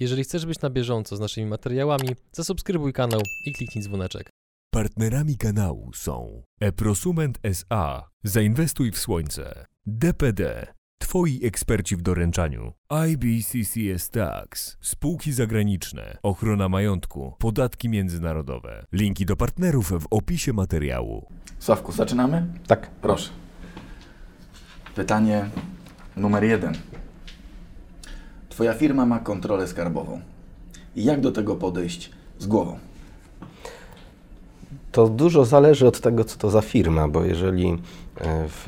[0.00, 4.30] Jeżeli chcesz być na bieżąco z naszymi materiałami, zasubskrybuj kanał i kliknij dzwoneczek.
[4.74, 8.10] Partnerami kanału są Eprosument SA.
[8.24, 9.66] Zainwestuj w słońce.
[9.86, 10.66] DPD.
[10.98, 12.72] Twoi eksperci w doręczaniu.
[13.08, 14.76] IBCCS Tax.
[14.80, 16.18] Spółki zagraniczne.
[16.22, 17.34] Ochrona majątku.
[17.38, 18.86] Podatki międzynarodowe.
[18.92, 21.26] Linki do partnerów w opisie materiału.
[21.58, 22.46] Sławku, zaczynamy?
[22.66, 22.90] Tak.
[22.90, 23.30] Proszę.
[24.94, 25.50] Pytanie
[26.16, 26.74] numer jeden.
[28.50, 30.20] Twoja firma ma kontrolę skarbową.
[30.96, 32.78] Jak do tego podejść z głową?
[34.92, 37.70] To dużo zależy od tego, co to za firma, bo jeżeli
[38.20, 38.66] e, w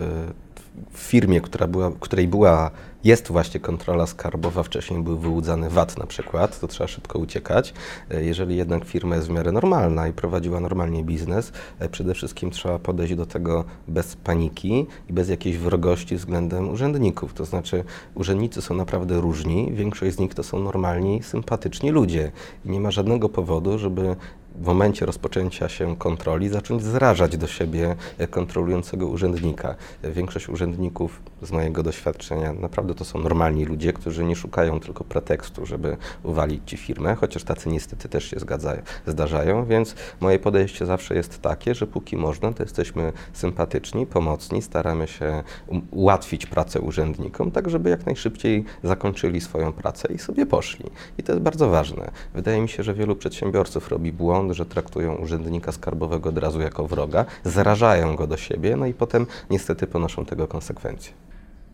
[0.95, 2.71] firmie, która była, której była,
[3.05, 7.75] jest właśnie kontrola skarbowa, wcześniej był wyłudzany VAT na przykład, to trzeba szybko uciekać.
[8.11, 12.51] E, Jeżeli jednak firma jest w miarę normalna i prowadziła normalnie biznes, e, przede wszystkim
[12.51, 17.35] trzeba podejść do tego bez paniki i bez jakiejś wrogości względem urzędników.
[17.35, 17.85] To znaczy,
[18.15, 22.33] urzędnicy są naprawdę różni, większość z nich to są normalni, sympatyczni ludzie
[22.65, 24.17] i nie ma żadnego powodu, żeby
[24.55, 27.97] w momencie rozpoczęcia się kontroli zacząć zrażać do siebie
[28.31, 29.75] kontrolującego urzędnika.
[30.05, 35.67] Większość urzędników z mojego doświadczenia naprawdę to są normalni ludzie, którzy nie szukają tylko pretekstu,
[35.67, 41.15] żeby uwalić ci firmę, chociaż tacy niestety też się zgadzają, zdarzają, więc moje podejście zawsze
[41.15, 45.43] jest takie, że póki można, to jesteśmy sympatyczni, pomocni, staramy się
[45.91, 50.91] ułatwić pracę urzędnikom, tak żeby jak najszybciej zakończyli swoją pracę i sobie poszli.
[51.19, 52.11] I to jest bardzo ważne.
[52.35, 56.87] Wydaje mi się, że wielu przedsiębiorców robi błąd, że traktują urzędnika skarbowego od razu jako
[56.87, 61.13] wroga, zarażają go do siebie, no i potem niestety ponoszą tego konsekwencje.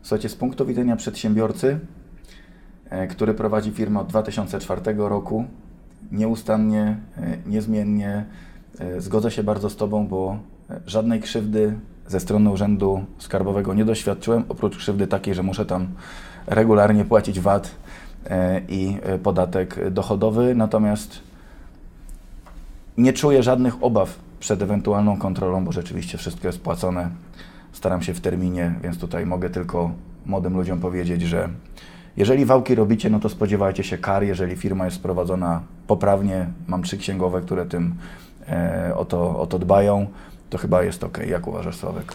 [0.02, 1.78] Słuchajcie, z punktu widzenia przedsiębiorcy,
[2.90, 5.44] e, który prowadzi firmę od 2004 roku,
[6.12, 8.24] nieustannie, e, niezmiennie,
[8.78, 10.38] e, zgodzę się bardzo z Tobą, bo
[10.86, 11.74] żadnej krzywdy
[12.06, 15.88] ze strony Urzędu Skarbowego nie doświadczyłem, oprócz krzywdy takiej, że muszę tam
[16.46, 17.74] regularnie płacić VAT
[18.68, 21.20] i podatek dochodowy, natomiast
[22.98, 27.10] nie czuję żadnych obaw przed ewentualną kontrolą, bo rzeczywiście wszystko jest płacone.
[27.72, 29.90] Staram się w terminie, więc tutaj mogę tylko
[30.26, 31.48] młodym ludziom powiedzieć, że
[32.16, 34.24] jeżeli wałki robicie, no to spodziewajcie się kar.
[34.24, 37.94] Jeżeli firma jest prowadzona poprawnie, mam trzy księgowe, które tym
[38.48, 40.06] e, o, to, o to dbają,
[40.50, 41.18] to chyba jest ok.
[41.26, 42.14] Jak uważasz, Sławek?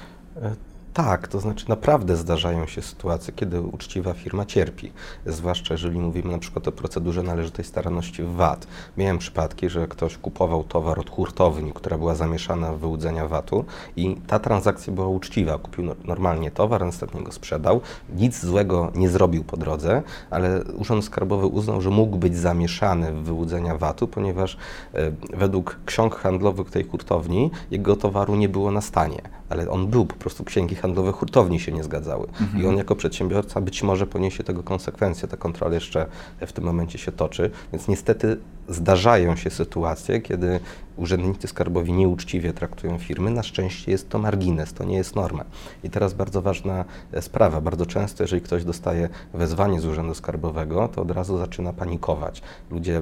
[0.93, 4.91] Tak, to znaczy naprawdę zdarzają się sytuacje, kiedy uczciwa firma cierpi.
[5.25, 8.67] Zwłaszcza jeżeli mówimy na przykład o procedurze należytej staranności w VAT.
[8.97, 13.65] Miałem przypadki, że ktoś kupował towar od hurtowni, która była zamieszana w wyłudzenia VAT-u
[13.95, 15.57] i ta transakcja była uczciwa.
[15.57, 17.81] Kupił no- normalnie towar, następnie go sprzedał.
[18.15, 23.23] Nic złego nie zrobił po drodze, ale Urząd Skarbowy uznał, że mógł być zamieszany w
[23.23, 24.57] wyłudzenia VAT-u, ponieważ
[24.93, 29.21] e, według ksiąg handlowych tej hurtowni jego towaru nie było na stanie
[29.53, 32.27] ale on był, po prostu księgi handlowe hurtowni się nie zgadzały.
[32.57, 35.27] I on jako przedsiębiorca być może poniesie tego konsekwencje.
[35.27, 36.05] Ta kontrola jeszcze
[36.41, 38.37] w tym momencie się toczy, więc niestety
[38.69, 40.59] zdarzają się sytuacje, kiedy
[40.97, 43.31] urzędnicy skarbowi nieuczciwie traktują firmy.
[43.31, 45.43] Na szczęście jest to margines, to nie jest norma.
[45.83, 47.61] I teraz bardzo ważna e, sprawa.
[47.61, 52.41] Bardzo często, jeżeli ktoś dostaje wezwanie z Urzędu Skarbowego, to od razu zaczyna panikować.
[52.71, 53.01] Ludzie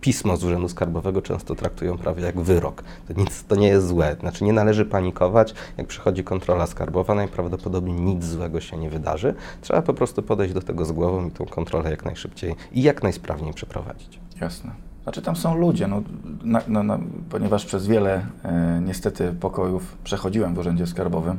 [0.00, 2.84] pismo z Urzędu Skarbowego często traktują prawie jak wyrok.
[3.08, 4.16] To nic, to nie jest złe.
[4.20, 9.34] Znaczy nie należy panikować, jak przychodzi kontrola skarbowa, najprawdopodobniej nic złego się nie wydarzy.
[9.60, 13.02] Trzeba po prostu podejść do tego z głową i tą kontrolę jak najszybciej i jak
[13.02, 14.20] najsprawniej przeprowadzić.
[14.40, 14.70] Jasne.
[15.02, 16.02] Znaczy tam są ludzie, no,
[16.44, 16.98] na, na, na,
[17.30, 21.38] ponieważ przez wiele e, niestety pokojów przechodziłem w Urzędzie Skarbowym,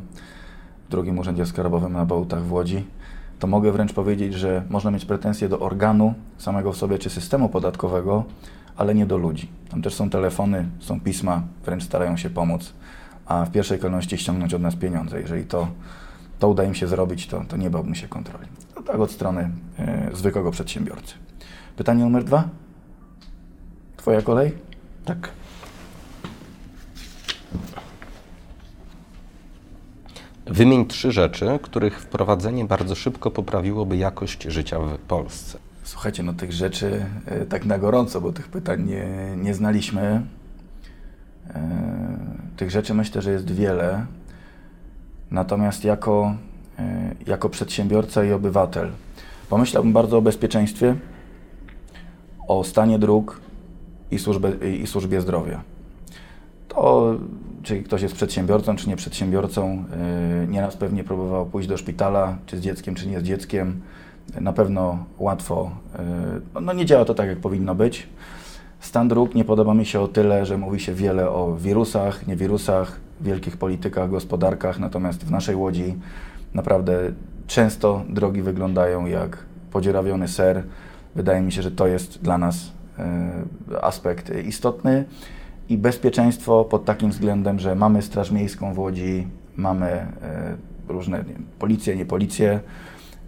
[0.87, 2.85] w drugim Urzędzie Skarbowym na Bołtach w Łodzi,
[3.39, 7.49] to mogę wręcz powiedzieć, że można mieć pretensje do organu samego w sobie czy systemu
[7.49, 8.23] podatkowego,
[8.77, 9.49] ale nie do ludzi.
[9.69, 12.73] Tam też są telefony, są pisma, wręcz starają się pomóc,
[13.25, 15.21] a w pierwszej kolejności ściągnąć od nas pieniądze.
[15.21, 15.67] Jeżeli to,
[16.39, 18.47] to uda im się zrobić, to, to nie bałbym się kontroli.
[18.75, 19.49] No tak od strony
[19.79, 21.15] e, zwykłego przedsiębiorcy.
[21.75, 22.43] Pytanie numer dwa.
[23.97, 24.53] Twoja kolej?
[25.05, 25.29] Tak.
[30.49, 35.57] Wymień trzy rzeczy, których wprowadzenie bardzo szybko poprawiłoby jakość życia w Polsce.
[35.83, 39.07] Słuchajcie, no tych rzeczy e, tak na gorąco, bo tych pytań nie,
[39.37, 40.21] nie znaliśmy.
[41.49, 41.69] E,
[42.57, 44.05] tych rzeczy myślę, że jest wiele.
[45.31, 46.35] Natomiast jako,
[46.79, 48.91] e, jako przedsiębiorca i obywatel
[49.49, 50.95] pomyślałbym bardzo o bezpieczeństwie,
[52.47, 53.41] o stanie dróg
[54.11, 55.61] i, służbę, i służbie zdrowia.
[56.67, 57.15] To,
[57.67, 59.83] czy ktoś jest przedsiębiorcą, czy nie przedsiębiorcą,
[60.41, 63.81] yy, nieraz pewnie próbował pójść do szpitala, czy z dzieckiem, czy nie z dzieckiem.
[64.41, 65.99] Na pewno łatwo, yy,
[66.53, 68.07] no, no nie działa to tak, jak powinno być.
[68.79, 72.35] Stan dróg nie podoba mi się o tyle, że mówi się wiele o wirusach, nie
[72.35, 75.95] wirusach, wielkich politykach, gospodarkach, natomiast w naszej Łodzi
[76.53, 76.99] naprawdę
[77.47, 79.37] często drogi wyglądają jak
[79.71, 80.63] podzierawiony ser.
[81.15, 85.05] Wydaje mi się, że to jest dla nas e, aspekt istotny
[85.69, 89.27] i bezpieczeństwo pod takim względem, że mamy Straż Miejską w Łodzi,
[89.57, 92.59] mamy e, różne nie, policje, nie policje,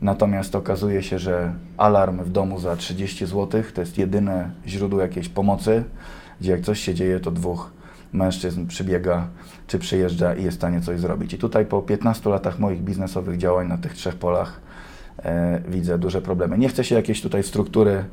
[0.02, 5.30] natomiast okazuje się, że alarm w domu za 30 zł to jest jedyne źródło jakiejś
[5.30, 5.84] pomocy,
[6.42, 7.72] gdzie jak coś się dzieje, to dwóch
[8.14, 9.28] mężczyzn przybiega
[9.68, 11.34] czy przyjeżdża i jest w stanie coś zrobić.
[11.34, 14.62] I tutaj po 15 latach moich biznesowych działań na tych trzech polach
[15.24, 16.58] e, widzę duże problemy.
[16.58, 18.06] Nie chcę się jakieś tutaj struktury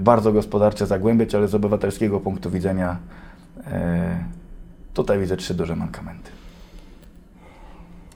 [0.00, 2.96] bardzo gospodarcze zagłębiać, ale z obywatelskiego punktu widzenia
[4.94, 6.30] tutaj widzę trzy duże mankamenty.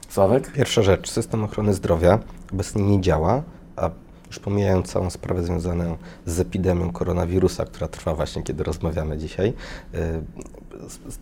[0.09, 0.51] Sławek?
[0.51, 2.19] Pierwsza rzecz, system ochrony zdrowia
[2.53, 3.43] obecnie nie działa,
[3.75, 3.89] a
[4.27, 9.53] już pomijając całą sprawę związaną z epidemią koronawirusa, która trwa właśnie, kiedy rozmawiamy dzisiaj,
[9.95, 9.97] y,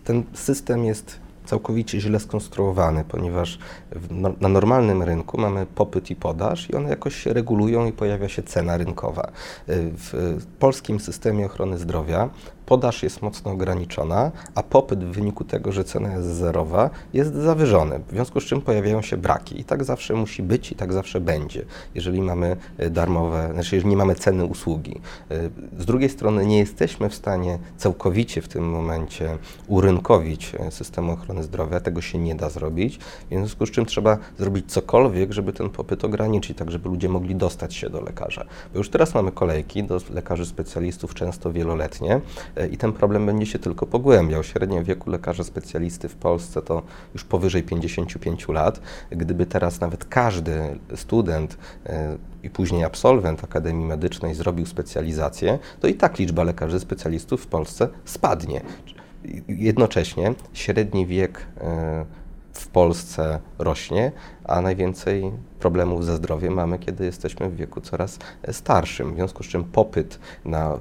[0.03, 3.59] ten system jest całkowicie źle skonstruowany, ponieważ
[4.11, 8.29] no, na normalnym rynku mamy popyt i podaż i one jakoś się regulują i pojawia
[8.29, 9.31] się cena rynkowa.
[9.69, 12.29] Y, w polskim systemie ochrony zdrowia
[12.67, 17.99] podaż jest mocno ograniczona, a popyt w wyniku tego, że cena jest zerowa, jest zawyżony,
[18.07, 19.59] w związku z czym pojawiają się braki.
[19.59, 21.65] I tak zawsze musi być i tak zawsze będzie,
[21.95, 25.01] jeżeli mamy e, darmowe, znaczy jeżeli nie mamy ceny usługi.
[25.31, 25.49] E,
[25.79, 29.37] z drugiej strony nie jesteśmy w stanie całkowicie w tym momencie
[29.67, 34.17] urynkowić e, systemu ochrony zdrowia, tego się nie da zrobić, w związku z czym trzeba
[34.37, 38.45] zrobić cokolwiek, żeby ten popyt ograniczyć, tak żeby ludzie mogli dostać się do lekarza.
[38.73, 42.21] Bo już teraz mamy kolejki do lekarzy specjalistów często wieloletnie,
[42.71, 44.43] i ten problem będzie się tylko pogłębiał.
[44.43, 46.81] Średnia wieku lekarza specjalisty w Polsce to
[47.13, 48.81] już powyżej 55 lat.
[49.09, 55.93] Gdyby teraz nawet każdy student e, i później absolwent Akademii Medycznej zrobił specjalizację, to i
[55.93, 58.61] tak liczba lekarzy specjalistów w Polsce spadnie.
[59.47, 62.05] Jednocześnie średni wiek e,
[62.53, 64.11] w Polsce rośnie,
[64.47, 68.19] a najwięcej problemów ze zdrowiem mamy, kiedy jesteśmy w wieku coraz
[68.51, 69.11] starszym.
[69.11, 70.79] W związku z czym popyt na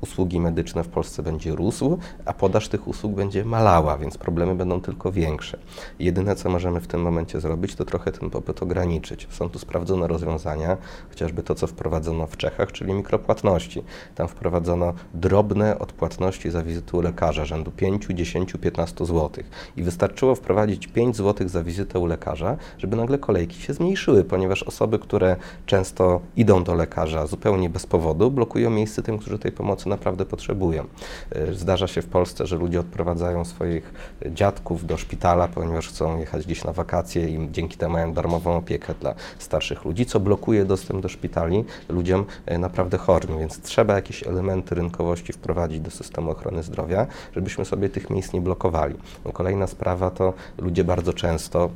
[0.00, 4.80] usługi medyczne w Polsce będzie rósł, a podaż tych usług będzie malała, więc problemy będą
[4.80, 5.58] tylko większe.
[5.98, 9.28] Jedyne, co możemy w tym momencie zrobić, to trochę ten popyt ograniczyć.
[9.30, 10.76] Są tu sprawdzone rozwiązania,
[11.08, 13.82] chociażby to, co wprowadzono w Czechach, czyli mikropłatności.
[14.14, 19.44] Tam wprowadzono drobne odpłatności za wizytę u lekarza, rzędu 5, 10, 15 zł.
[19.76, 24.62] I wystarczyło wprowadzić 5 zł za wizytę u lekarza, żeby nagle kolejki się zmniejszyły, ponieważ
[24.62, 25.36] osoby, które
[25.66, 30.84] często idą do lekarza zupełnie bez powodu, blokują miejsce tym, którzy tej pomocy naprawdę potrzebują.
[31.30, 33.92] E, zdarza się w Polsce, że ludzie odprowadzają swoich
[34.26, 38.94] dziadków do szpitala, ponieważ chcą jechać gdzieś na wakacje i dzięki temu mają darmową opiekę
[39.00, 44.26] dla starszych ludzi, co blokuje dostęp do szpitali ludziom e, naprawdę chorym, więc trzeba jakieś
[44.26, 48.94] elementy rynkowości wprowadzić do systemu ochrony zdrowia, żebyśmy sobie tych miejsc nie blokowali.
[49.24, 51.70] No, kolejna sprawa to ludzie bardzo często,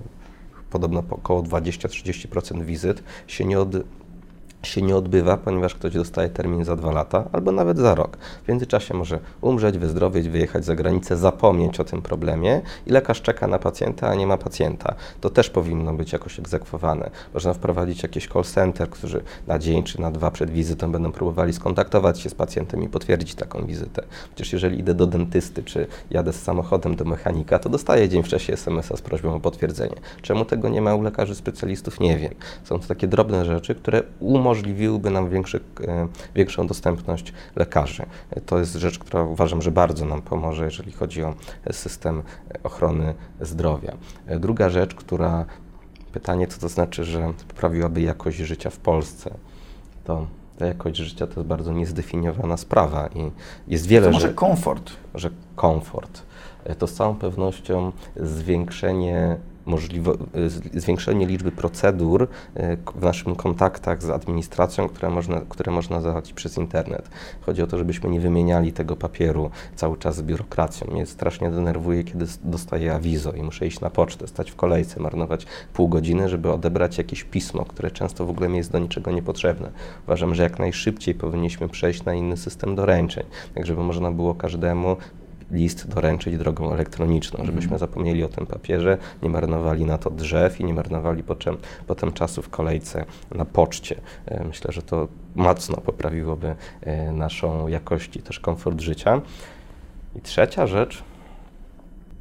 [0.73, 3.71] podobno około 20-30% wizyt się nie, od,
[4.67, 8.17] się nie odbywa, ponieważ ktoś dostaje termin za dwa lata albo nawet za rok.
[8.45, 13.47] W międzyczasie może umrzeć, wyzdrowieć, wyjechać za granicę, zapomnieć o tym problemie i lekarz czeka
[13.47, 14.95] na pacjenta, a nie ma pacjenta.
[15.21, 17.11] To też powinno być jakoś egzekwowane.
[17.35, 21.53] Można wprowadzić jakieś call center, którzy na dzień czy na dwa przed wizytą będą próbowali
[21.53, 24.03] skontaktować się z pacjentem i potwierdzić taką wizytę.
[24.35, 28.55] Przecież jeżeli idę do dentysty czy jadę z samochodem do mechanika, to dostaję dzień wcześniej
[28.55, 29.97] SMS-a z prośbą o potwierdzenie.
[30.23, 32.01] Czemu tego nie ma u lekarzy specjalistów?
[32.01, 32.35] Nie wiem.
[32.65, 38.07] Są to takie drobne rzeczy, które umożliwiają umożliwiłyby nam większy, e, większą dostępność lekarzy.
[38.47, 41.35] To jest rzecz, która uważam, że bardzo nam pomoże, jeżeli chodzi o
[41.73, 42.23] system
[42.63, 43.93] ochrony zdrowia.
[44.27, 45.45] E, druga rzecz, która
[46.13, 49.35] pytanie, co to znaczy, że poprawiłaby jakość życia w Polsce,
[50.05, 50.27] to
[50.59, 53.31] ta jakość życia to jest bardzo niezdefiniowana sprawa i
[53.69, 54.93] jest wiele to może że, komfort.
[55.15, 56.23] Że komfort.
[56.65, 60.13] E, to z całą pewnością zwiększenie możliwe,
[60.75, 66.59] zwiększenie liczby procedur e, w naszych kontaktach z administracją, które można, które można załatwić przez
[66.59, 67.11] internet.
[67.41, 70.87] Chodzi o to, żebyśmy nie wymieniali tego papieru cały czas z biurokracją.
[70.93, 75.47] Mnie strasznie denerwuje, kiedy dostaję awizo i muszę iść na pocztę, stać w kolejce, marnować
[75.73, 79.71] pół godziny, żeby odebrać jakieś pismo, które często w ogóle mi jest do niczego niepotrzebne.
[80.05, 84.97] Uważam, że jak najszybciej powinniśmy przejść na inny system doręczeń, tak żeby można było każdemu
[85.53, 87.47] list doręczyć drogą elektroniczną, mhm.
[87.47, 91.57] żebyśmy zapomnieli o tym papierze, nie marnowali na to drzew i nie marnowali potem,
[91.87, 93.05] potem czasu w kolejce
[93.35, 94.01] na poczcie.
[94.27, 99.21] E, myślę, że to mocno poprawiłoby e, naszą jakość i też komfort życia.
[100.17, 101.05] I trzecia rzecz.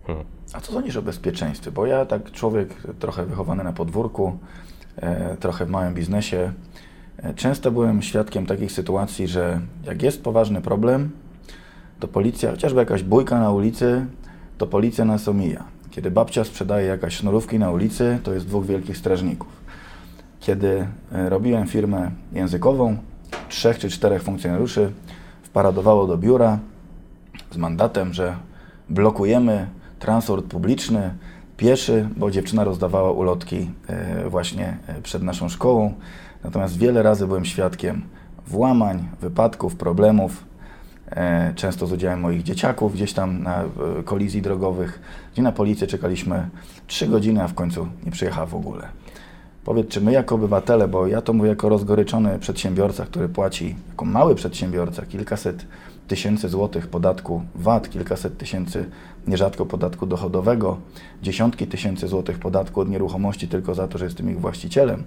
[0.08, 0.26] Hmm.
[0.54, 1.72] A co sądzisz o bezpieczeństwie?
[1.72, 4.38] Bo ja tak człowiek trochę wychowany na podwórku,
[4.96, 6.54] e, trochę w małym biznesie,
[7.18, 11.12] e, często byłem świadkiem takich sytuacji, że jak jest poważny problem,
[12.01, 14.05] to policja, chociażby jakaś bójka na ulicy,
[14.58, 15.63] to policja nas omija.
[15.91, 19.50] Kiedy babcia sprzedaje jakaś sznurówki na ulicy, to jest dwóch wielkich strażników.
[20.39, 22.98] Kiedy e, robiłem firmę językową,
[23.50, 24.91] trzech czy czterech funkcjonariuszy
[25.43, 26.60] wparadowało do biura
[27.51, 28.36] z mandatem, że
[28.89, 29.67] blokujemy
[30.00, 31.13] transport publiczny,
[31.58, 35.93] pieszy, bo dziewczyna rozdawała ulotki e, właśnie e, przed naszą szkołą.
[36.43, 38.01] Natomiast wiele razy byłem świadkiem
[38.48, 40.50] włamań, wypadków, problemów,
[41.56, 43.63] często z udziałem moich dzieciaków gdzieś tam na
[44.06, 45.00] kolizji drogowych,
[45.34, 46.50] gdzie na policję czekaliśmy
[46.88, 48.88] 3 godziny, a w końcu nie przyjechała w ogóle.
[49.65, 54.06] Powiedz, czy my jako obywatele, bo ja to mówię jako rozgoryczony przedsiębiorca, który płaci, jako
[54.06, 55.65] mały przedsiębiorca, kilkaset
[56.08, 58.86] tysięcy złotych podatku VAT, kilkaset tysięcy
[59.27, 60.77] nierzadko podatku dochodowego,
[61.22, 65.03] dziesiątki tysięcy złotych podatku od nieruchomości tylko za to, że jestem ich właścicielem.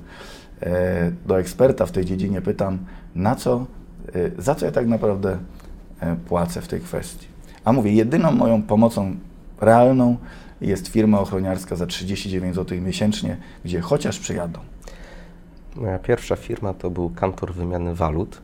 [0.61, 2.79] E, do eksperta w tej dziedzinie pytam,
[3.15, 3.67] na co,
[4.15, 5.39] e, za co ja tak naprawdę e,
[6.29, 7.27] płacę w tej kwestii.
[7.65, 9.17] A mówię, jedyną moją pomocą
[9.61, 10.17] realną
[10.61, 14.61] jest firma ochroniarska za 39 zł miesięcznie, gdzie chociaż przyjadą.
[15.77, 18.43] Moja pierwsza firma to był kantor wymiany walut.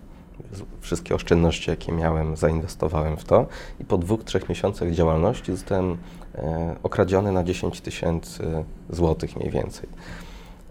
[0.80, 3.46] Wszystkie oszczędności, jakie miałem, zainwestowałem w to
[3.80, 5.96] i po dwóch, trzech miesiącach działalności zostałem
[6.34, 9.88] e, okradziony na 10 tysięcy złotych mniej więcej.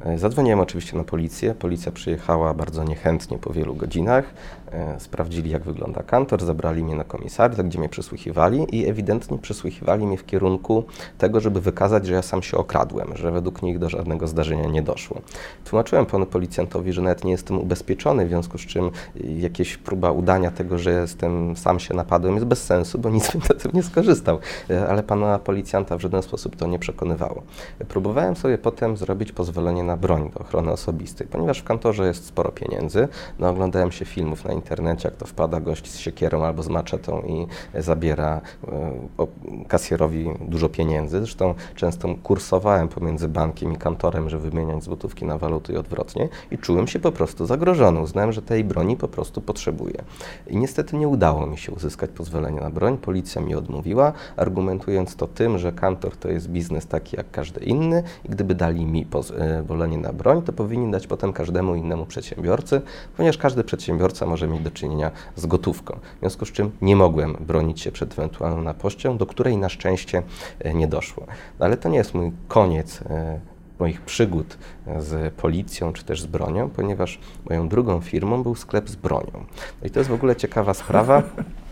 [0.05, 1.55] E, zadzwoniłem oczywiście na policję.
[1.55, 4.33] Policja przyjechała bardzo niechętnie po wielu godzinach.
[4.71, 10.07] E, sprawdzili, jak wygląda kantor, zabrali mnie na komisariat, gdzie mnie przesłuchiwali i ewidentnie przesłuchiwali
[10.07, 10.83] mnie w kierunku
[11.17, 14.81] tego, żeby wykazać, że ja sam się okradłem, że według nich do żadnego zdarzenia nie
[14.81, 15.21] doszło.
[15.65, 18.91] Tłumaczyłem panu policjantowi, że nawet nie jestem ubezpieczony, w związku z czym
[19.37, 23.41] jakieś próba udania tego, że jestem sam się napadłem jest bez sensu, bo nic mi
[23.49, 24.39] na tym nie skorzystał.
[24.69, 27.43] E, ale pana policjanta w żaden sposób to nie przekonywało.
[27.87, 32.51] Próbowałem sobie potem zrobić pozwolenie na broń do ochrony osobistej, ponieważ w kantorze jest sporo
[32.51, 33.07] pieniędzy.
[33.39, 37.21] No, oglądałem się filmów na internecie, jak to wpada gość z siekierą albo z maczetą
[37.21, 37.47] i
[37.81, 39.27] zabiera e,
[39.67, 41.19] kasjerowi dużo pieniędzy.
[41.19, 46.57] Zresztą często kursowałem pomiędzy bankiem i kantorem, żeby wymieniać złotówki na waluty i odwrotnie i
[46.57, 47.99] czułem się po prostu zagrożony.
[47.99, 50.03] Uznałem, że tej broni po prostu potrzebuję.
[50.47, 52.97] I niestety nie udało mi się uzyskać pozwolenia na broń.
[52.97, 58.03] Policja mi odmówiła, argumentując to tym, że kantor to jest biznes taki jak każdy inny
[58.25, 62.81] i gdyby dali mi pozwolenie na broń, to powinni dać potem każdemu innemu przedsiębiorcy,
[63.17, 65.99] ponieważ każdy przedsiębiorca może mieć do czynienia z gotówką.
[66.17, 70.23] W związku z czym nie mogłem bronić się przed ewentualną napością, do której na szczęście
[70.59, 71.25] e, nie doszło.
[71.59, 73.39] No, ale to nie jest mój koniec e,
[73.79, 74.57] moich przygód
[74.99, 77.19] z policją czy też z bronią, ponieważ
[77.49, 79.45] moją drugą firmą był sklep z bronią.
[79.81, 81.23] No i to jest w ogóle ciekawa sprawa.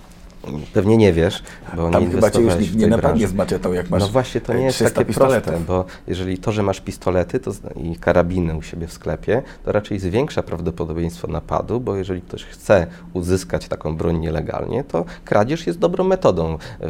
[0.74, 1.44] Pewnie nie wiesz,
[1.76, 4.42] bo Tam nie chyba cię już nikt nie napadnie z maczetą, jak masz No właśnie,
[4.42, 5.44] to nie jest 300 takie pistoletów.
[5.44, 9.72] proste, bo jeżeli to, że masz pistolety to, i karabiny u siebie w sklepie, to
[9.72, 15.80] raczej zwiększa prawdopodobieństwo napadu, bo jeżeli ktoś chce uzyskać taką broń nielegalnie, to kradzież jest
[15.80, 16.88] dobrą metodą yy,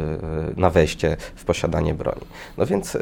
[0.56, 2.22] na wejście w posiadanie broni.
[2.58, 3.00] No więc yy,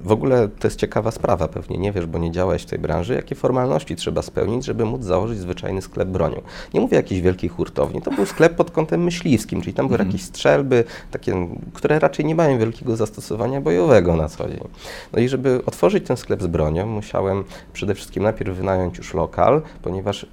[0.00, 3.14] w ogóle to jest ciekawa sprawa, pewnie nie wiesz, bo nie działałeś w tej branży,
[3.14, 6.40] jakie formalności trzeba spełnić, żeby móc założyć zwyczajny sklep bronią.
[6.74, 9.95] Nie mówię o jakiejś wielkiej hurtowni, to był sklep pod kątem myśliwskim, czyli tam były
[10.04, 14.68] jakieś strzelby, takie, które raczej nie mają wielkiego zastosowania bojowego na co dzień.
[15.12, 19.62] No i żeby otworzyć ten sklep z bronią, musiałem przede wszystkim najpierw wynająć już lokal,
[19.82, 20.26] ponieważ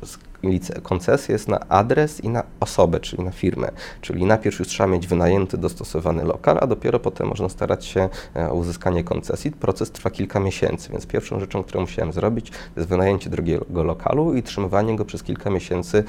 [0.84, 3.72] koncesja jest na adres i na osobę, czyli na firmę.
[4.02, 8.50] Czyli najpierw już trzeba mieć wynajęty, dostosowany lokal, a dopiero potem można starać się e,
[8.50, 9.52] o uzyskanie koncesji.
[9.52, 14.44] Proces trwa kilka miesięcy, więc pierwszą rzeczą, którą musiałem zrobić, jest wynajęcie drugiego lokalu i
[14.44, 16.04] trzymywanie go przez kilka miesięcy,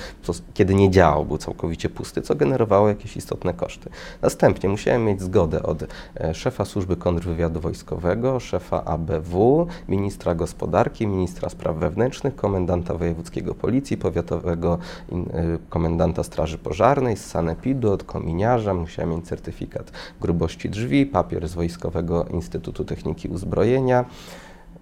[0.55, 3.91] kiedy nie działał, był całkowicie pusty, co generowało jakieś istotne koszty.
[4.23, 11.49] Następnie musiałem mieć zgodę od e, szefa służby kontrwywiadu wojskowego, szefa ABW, ministra gospodarki, ministra
[11.49, 14.79] spraw wewnętrznych, komendanta wojewódzkiego policji, powiatowego
[15.13, 15.17] y,
[15.69, 18.75] komendanta straży pożarnej, z sanepidu, od kominiarza.
[18.75, 24.05] Musiałem mieć certyfikat grubości drzwi, papier z Wojskowego Instytutu Techniki Uzbrojenia.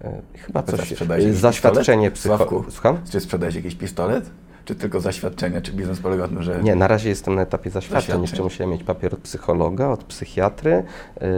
[0.05, 0.93] Y, Chyba coś,
[1.31, 2.13] zaświadczenie pistolet?
[2.13, 2.37] psycho...
[2.37, 2.71] Sławku?
[2.71, 2.97] Słucham?
[3.11, 4.29] Czy sprzedałeś jakiś pistolet?
[4.65, 5.61] Czy tylko zaświadczenie?
[5.61, 6.63] Czy biznes polega na tym, że...
[6.63, 8.21] Nie, na razie jestem na etapie zaświadczeń.
[8.21, 10.83] Jeszcze musiałem mieć papier od psychologa, od psychiatry.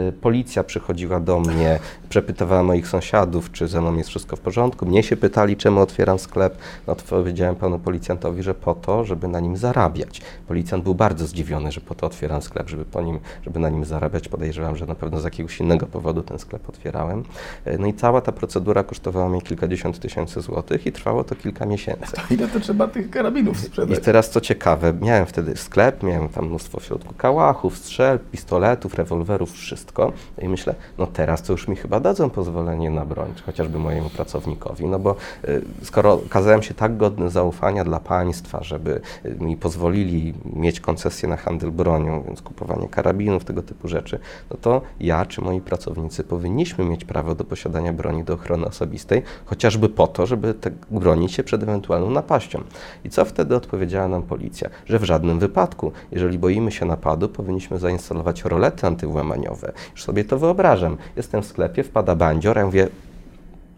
[0.08, 1.78] Y, Policja przychodziła do mnie,
[2.08, 4.86] przepytywała moich sąsiadów, czy ze mną jest wszystko w porządku.
[4.86, 6.58] Mnie się pytali, czemu otwieram sklep.
[6.86, 10.20] No to powiedziałem panu policjantowi, że po to, żeby na nim zarabiać.
[10.48, 13.84] Policjant był bardzo zdziwiony, że po to otwieram sklep, żeby, po nim, żeby na nim
[13.84, 14.28] zarabiać.
[14.28, 17.24] Podejrzewam, że na pewno z jakiegoś innego powodu ten sklep otwierałem.
[17.66, 21.66] Y, No i cała ta procedura kosztowała mnie kilkadziesiąt tysięcy złotych i trwało to kilka
[21.66, 22.16] miesięcy.
[22.28, 24.04] To ile to trzeba tych karabinów I sprzedać?
[24.04, 29.52] teraz co ciekawe, miałem wtedy sklep, miałem tam mnóstwo w środku kałachów, strzelb, pistoletów, rewolwerów,
[29.52, 30.12] wszystko.
[30.42, 34.86] I myślę, no teraz to już mi chyba dadzą pozwolenie na broń, chociażby mojemu pracownikowi,
[34.86, 35.16] no bo
[35.48, 41.28] y, skoro okazałem się tak godny zaufania dla państwa, żeby y, mi pozwolili mieć koncesję
[41.28, 44.18] na handel bronią, więc kupowanie karabinów, tego typu rzeczy,
[44.50, 49.22] no to ja czy moi pracownicy powinniśmy mieć prawo do posiadania broni do ochrony osobistej,
[49.44, 52.62] chociażby po to, żeby te, bronić się przed ewentualną napaścią.
[53.06, 54.70] I co wtedy odpowiedziała nam policja?
[54.86, 59.72] Że w żadnym wypadku, jeżeli boimy się napadu, powinniśmy zainstalować rolety antywłamaniowe.
[59.92, 60.96] Już sobie to wyobrażam.
[61.16, 62.88] Jestem w sklepie, wpada bandzior, ja mówię,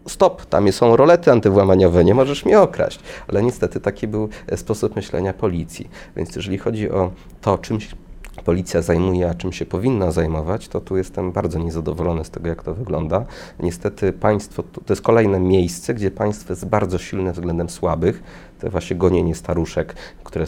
[0.07, 2.99] stop, tam są rolety antywłamaniowe, nie możesz mnie okraść.
[3.27, 5.89] Ale niestety taki był e, sposób myślenia policji.
[6.15, 7.79] Więc jeżeli chodzi o to, czym
[8.45, 12.63] policja zajmuje, a czym się powinna zajmować, to tu jestem bardzo niezadowolony z tego, jak
[12.63, 13.25] to wygląda.
[13.59, 18.23] Niestety państwo, to jest kolejne miejsce, gdzie państwo jest bardzo silne względem słabych,
[18.59, 20.45] to właśnie gonienie staruszek, które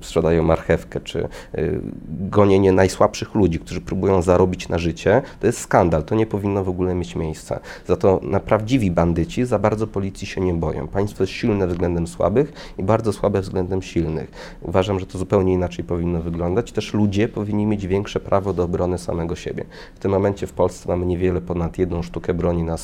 [0.00, 6.04] sprzedają marchewkę, czy y, gonienie najsłabszych ludzi, którzy próbują zarobić na życie, to jest skandal,
[6.04, 7.60] to nie powinno w ogóle mieć miejsca.
[7.86, 10.88] Za to na prawdziwi bandyci za bardzo policji się nie boją.
[10.88, 14.30] Państwo jest silne względem słabych i bardzo słabe względem silnych.
[14.62, 16.72] Uważam, że to zupełnie inaczej powinno wyglądać.
[16.72, 19.64] Też ludzie powinni mieć większe prawo do obrony samego siebie.
[19.94, 22.76] W tym momencie w Polsce mamy niewiele ponad jedną sztukę broni na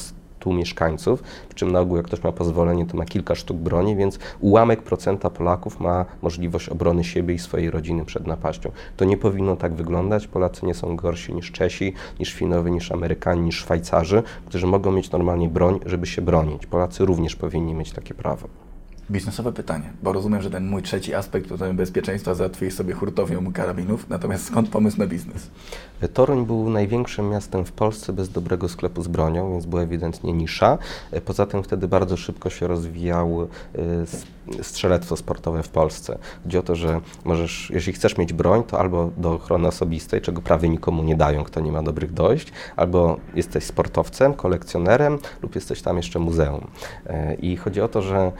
[0.45, 3.97] 100 mieszkańców, w czym na ogół jak ktoś ma pozwolenie, to ma kilka sztuk broni,
[3.97, 8.71] więc ułamek procenta Polaków ma możliwość obrony siebie i swojej rodziny przed napaścią.
[8.97, 10.27] To nie powinno tak wyglądać.
[10.27, 15.11] Polacy nie są gorsi niż Czesi, niż Finowie, niż Amerykanie, niż Szwajcarzy, którzy mogą mieć
[15.11, 16.67] normalnie broń, żeby się bronić.
[16.67, 18.49] Polacy również powinni mieć takie prawo.
[19.11, 24.08] Biznesowe pytanie, bo rozumiem, że ten mój trzeci aspekt to bezpieczeństwa załatwiłeś sobie hurtownią karabinów,
[24.08, 25.50] natomiast skąd pomysł na biznes?
[26.14, 30.78] Toruń był największym miastem w Polsce bez dobrego sklepu z bronią, więc była ewidentnie nisza.
[31.25, 36.18] Poza tym wtedy bardzo szybko się rozwijało y, strzelectwo sportowe w Polsce.
[36.44, 40.42] Chodzi o to, że możesz, jeśli chcesz mieć broń, to albo do ochrony osobistej, czego
[40.42, 45.82] prawie nikomu nie dają, kto nie ma dobrych dojść, albo jesteś sportowcem, kolekcjonerem lub jesteś
[45.82, 46.66] tam jeszcze muzeum.
[47.06, 48.32] Y, I chodzi o to, że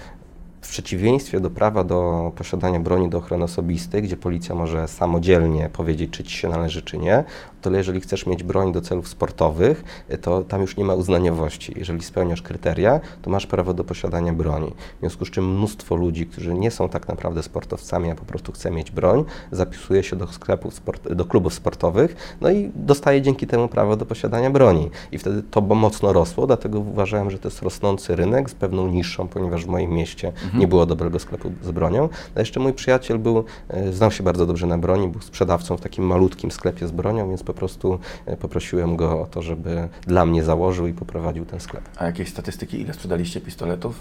[0.65, 6.11] w przeciwieństwie do prawa do posiadania broni do ochrony osobistej, gdzie policja może samodzielnie powiedzieć,
[6.11, 7.25] czy ci się należy, czy nie,
[7.65, 9.85] tyle jeżeli chcesz mieć broń do celów sportowych,
[10.23, 11.75] to tam już nie ma uznaniowości.
[11.77, 14.73] Jeżeli spełniasz kryteria, to masz prawo do posiadania broni.
[14.97, 18.53] W związku z czym mnóstwo ludzi, którzy nie są tak naprawdę sportowcami, a po prostu
[18.53, 23.47] chce mieć broń, zapisuje się do sklepów, sport, do klubów sportowych, no i dostaje dzięki
[23.47, 24.91] temu prawo do posiadania broni.
[25.13, 29.29] I wtedy to mocno rosło, dlatego uważałem, że to jest rosnący rynek z pewną niższą,
[29.29, 30.59] ponieważ w moim mieście mhm.
[30.59, 32.09] nie było dobrego sklepu z bronią.
[32.35, 35.81] A jeszcze mój przyjaciel był, e, znał się bardzo dobrze na broni, był sprzedawcą w
[35.81, 39.89] takim malutkim sklepie z bronią, więc po po prostu e, poprosiłem go o to, żeby
[40.07, 41.89] dla mnie założył i poprowadził ten sklep.
[41.97, 44.01] A jakieś statystyki, ile sprzedaliście pistoletów?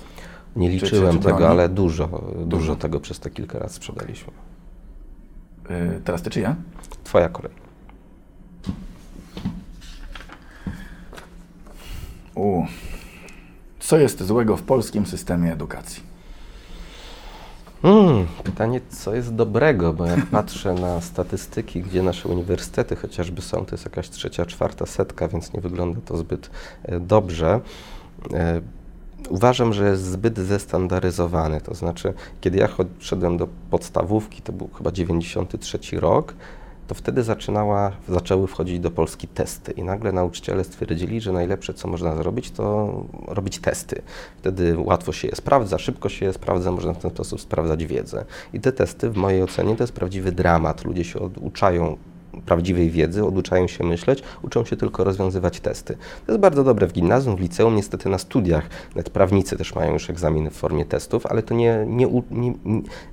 [0.55, 4.33] Nie liczyłem czy, czy tego, ale dużo, dużo, dużo tego przez te kilka lat sprzedaliśmy.
[5.69, 6.55] Yy, teraz ty czy ja?
[7.03, 7.51] Twoja kolej.
[12.35, 12.63] U.
[13.79, 16.12] Co jest złego w polskim systemie edukacji?
[17.83, 23.65] Hmm, pytanie, co jest dobrego, bo jak patrzę na statystyki, gdzie nasze uniwersytety chociażby są,
[23.65, 26.49] to jest jakaś trzecia, czwarta setka, więc nie wygląda to zbyt
[26.83, 27.61] e, dobrze.
[28.33, 28.61] E,
[29.29, 31.61] uważam, że jest zbyt zestandaryzowany.
[31.61, 32.69] To znaczy, kiedy ja
[32.99, 36.33] szedłem do podstawówki, to był chyba 93 rok,
[36.87, 41.87] to wtedy zaczynała, zaczęły wchodzić do Polski testy i nagle nauczyciele stwierdzili, że najlepsze, co
[41.87, 42.93] można zrobić, to
[43.27, 44.01] robić testy.
[44.37, 48.25] Wtedy łatwo się je sprawdza, szybko się je sprawdza, można w ten sposób sprawdzać wiedzę.
[48.53, 50.85] I te testy, w mojej ocenie, to jest prawdziwy dramat.
[50.85, 51.97] Ludzie się uczają
[52.45, 55.97] prawdziwej wiedzy, oduczają się myśleć, uczą się tylko rozwiązywać testy.
[56.25, 59.93] To jest bardzo dobre w gimnazjum, w liceum, niestety na studiach, nawet prawnicy też mają
[59.93, 62.53] już egzaminy w formie testów, ale to nie, nie, nie,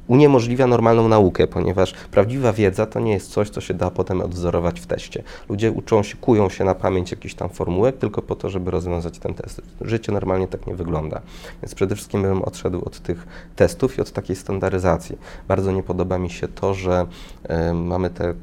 [0.08, 4.80] uniemożliwia normalną naukę, ponieważ prawdziwa wiedza to nie jest coś, co się da potem odwzorować
[4.80, 5.22] w teście.
[5.48, 9.18] Ludzie uczą się, kują się na pamięć jakichś tam formułek tylko po to, żeby rozwiązać
[9.18, 9.62] ten test.
[9.80, 11.20] Życie normalnie tak nie wygląda.
[11.62, 15.18] Więc przede wszystkim bym odszedł od tych testów i od takiej standaryzacji.
[15.48, 17.06] Bardzo nie podoba mi się to, że
[17.70, 18.34] y, mamy te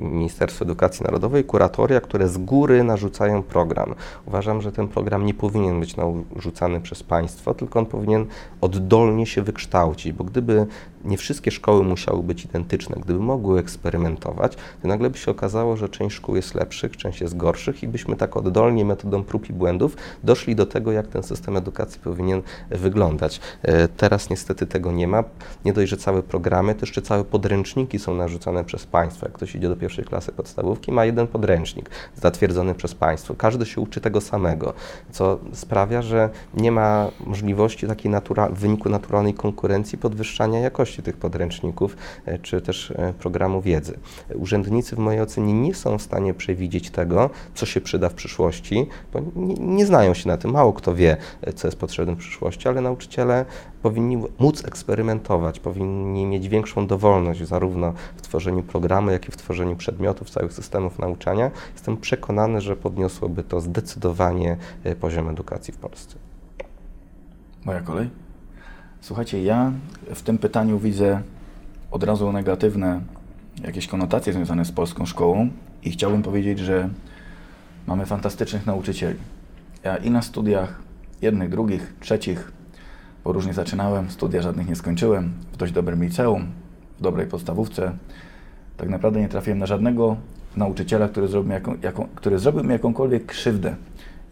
[0.00, 3.94] Ministerstwo Edukacji Narodowej kuratoria, które z góry narzucają program.
[4.26, 8.26] Uważam, że ten program nie powinien być narzucany przez państwo, tylko on powinien
[8.60, 10.66] oddolnie się wykształcić, bo gdyby
[11.04, 12.96] nie wszystkie szkoły musiały być identyczne.
[13.00, 17.36] Gdyby mogły eksperymentować, to nagle by się okazało, że część szkół jest lepszych, część jest
[17.36, 21.56] gorszych i byśmy tak oddolnie metodą prób i błędów doszli do tego, jak ten system
[21.56, 23.40] edukacji powinien wyglądać.
[23.62, 25.24] E, teraz niestety tego nie ma.
[25.64, 29.26] Nie dość, że całe programy, to jeszcze całe podręczniki są narzucane przez państwo.
[29.26, 33.34] Jak ktoś idzie do pierwszej klasy podstawówki, ma jeden podręcznik zatwierdzony przez państwo.
[33.34, 34.74] Każdy się uczy tego samego,
[35.10, 41.16] co sprawia, że nie ma możliwości takiej natura w wyniku naturalnej konkurencji podwyższania jakości tych
[41.16, 43.98] podręczników e, czy też e, programu wiedzy.
[44.34, 48.86] Urzędnicy w mojej ocenie nie są w stanie przewidzieć tego, co się przyda w przyszłości,
[49.12, 50.50] bo nie, nie znają się na tym.
[50.50, 53.44] Mało kto wie, e, co jest potrzebne w przyszłości, ale nauczyciele
[53.82, 59.76] powinni móc eksperymentować, powinni mieć większą dowolność zarówno w tworzeniu programu, jak i w tworzeniu
[59.76, 61.50] przedmiotów, całych systemów nauczania.
[61.72, 64.56] Jestem przekonany, że podniosłoby to zdecydowanie
[65.00, 66.16] poziom edukacji w Polsce.
[67.64, 68.10] Moja kolej?
[69.00, 69.72] Słuchajcie, ja
[70.14, 71.22] w tym pytaniu widzę
[71.90, 73.00] od razu negatywne
[73.64, 75.48] jakieś konotacje związane z polską szkołą
[75.82, 76.88] i chciałbym powiedzieć, że
[77.86, 79.18] mamy fantastycznych nauczycieli.
[79.84, 80.82] Ja i na studiach
[81.22, 82.52] jednych, drugich, trzecich,
[83.24, 86.46] bo różnie zaczynałem, studia żadnych nie skończyłem, w dość dobrym liceum,
[86.98, 87.92] w dobrej podstawówce.
[88.76, 90.16] Tak naprawdę nie trafiłem na żadnego
[90.56, 93.76] nauczyciela, który zrobił jaką, jaką, który zrobił mi jakąkolwiek krzywdę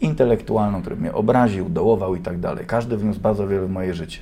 [0.00, 2.64] intelektualną, który mnie obraził, dołował i tak dalej.
[2.66, 4.20] Każdy wniósł bardzo wiele w moje życie.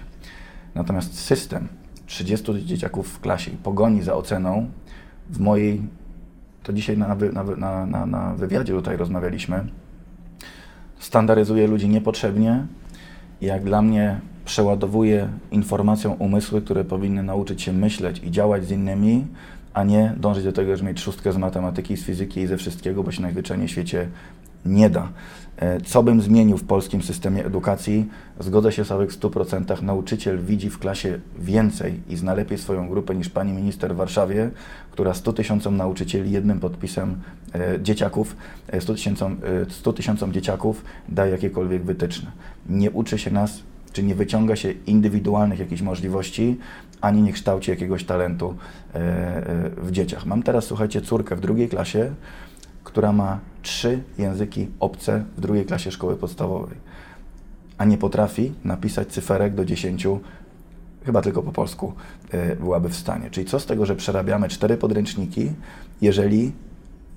[0.74, 1.68] Natomiast system
[2.06, 4.70] 30 dzieciaków w klasie i pogoni za oceną
[5.30, 5.82] w mojej,
[6.62, 7.16] to dzisiaj na,
[7.56, 9.64] na, na, na, wywiadzie tutaj rozmawialiśmy,
[10.98, 12.66] standaryzuje ludzi niepotrzebnie
[13.40, 19.26] jak dla mnie przeładowuje informacją umysły, które powinny nauczyć się myśleć i działać z innymi,
[19.74, 23.02] a nie dążyć do tego, żeby mieć szóstkę z matematyki, z fizyki i ze wszystkiego,
[23.02, 24.08] bo się najzwyczajniej w świecie
[24.66, 25.08] nie da.
[25.56, 28.08] E, Co bym zmienił w polskim systemie edukacji?
[28.40, 29.82] Zgodzę się w 100%.
[29.82, 34.50] Nauczyciel widzi w klasie więcej i zna lepiej swoją grupę niż pani minister w Warszawie,
[34.90, 37.20] która 100 tysiącom nauczycieli jednym podpisem
[37.54, 38.36] e, dzieciaków,
[38.68, 39.36] e, 100 tysiącom,
[39.68, 42.30] e, 100 tysiącom dzieciaków daje jakiekolwiek wytyczne.
[42.68, 46.58] Nie uczy się nas, czy nie wyciąga się indywidualnych jakichś możliwości,
[47.00, 48.54] ani nie kształci jakiegoś talentu
[48.94, 50.26] e, e, w dzieciach.
[50.26, 52.10] Mam teraz, słuchajcie, córkę w drugiej klasie,
[52.84, 56.76] która ma trzy języki obce w drugiej klasie szkoły podstawowej,
[57.78, 60.20] a nie potrafi napisać cyferek do dziesięciu,
[61.04, 61.92] chyba tylko po polsku
[62.30, 63.30] e, byłaby w stanie.
[63.30, 65.50] Czyli co z tego, że przerabiamy cztery podręczniki,
[66.00, 66.52] jeżeli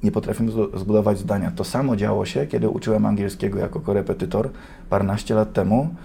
[0.03, 1.51] nie potrafimy zbu- zbudować zdania.
[1.51, 4.49] To samo działo się, kiedy uczyłem angielskiego jako korepetytor
[4.89, 5.95] paręnaście lat temu.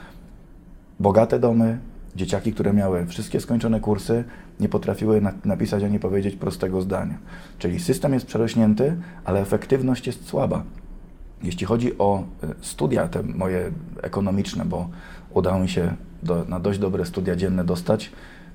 [1.01, 1.79] Bogate domy,
[2.17, 4.25] dzieciaki, które miały wszystkie skończone kursy,
[4.61, 7.19] nie potrafiły na, napisać ani powiedzieć prostego zdania.
[7.59, 10.63] Czyli system jest przerośnięty, ale efektywność jest słaba.
[11.43, 13.71] Jeśli chodzi o e, studia te moje
[14.03, 14.89] ekonomiczne, bo
[15.31, 18.13] udało mi się do, na dość dobre studia dzienne dostać,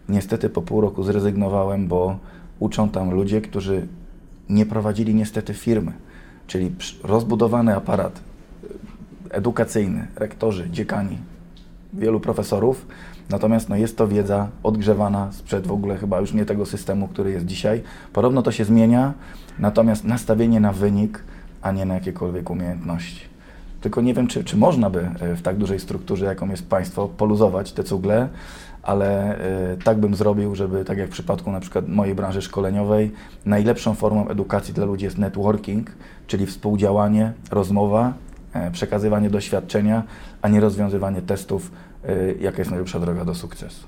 [0.09, 2.19] niestety po pół roku zrezygnowałem, bo
[2.59, 3.87] uczą tam ludzie, którzy
[4.49, 5.91] nie prowadzili niestety firmy.
[6.47, 6.71] Czyli
[7.03, 8.19] rozbudowany aparat
[9.29, 11.17] e, edukacyjny, rektorzy, dziekani,
[11.93, 12.87] wielu profesorów,
[13.29, 17.31] natomiast no, jest to wiedza odgrzewana sprzed w ogóle chyba już nie tego systemu, który
[17.31, 17.83] jest dzisiaj.
[18.13, 19.13] Podobno to się zmienia,
[19.59, 21.23] natomiast nastawienie na wynik,
[21.61, 23.31] a nie na jakiekolwiek umiejętności.
[23.81, 27.07] Tylko nie wiem, czy, czy można by e, w tak dużej strukturze, jaką jest państwo,
[27.07, 28.29] poluzować te cugle,
[28.83, 29.37] ale
[29.73, 33.11] e, tak bym zrobił, żeby tak jak w przypadku na przykład mojej branży szkoleniowej,
[33.45, 35.91] najlepszą formą edukacji dla ludzi jest networking,
[36.27, 38.13] czyli współdziałanie, rozmowa,
[38.53, 40.03] e, przekazywanie doświadczenia,
[40.41, 41.71] a nie rozwiązywanie testów,
[42.03, 43.87] e, jaka jest najlepsza droga do sukcesu.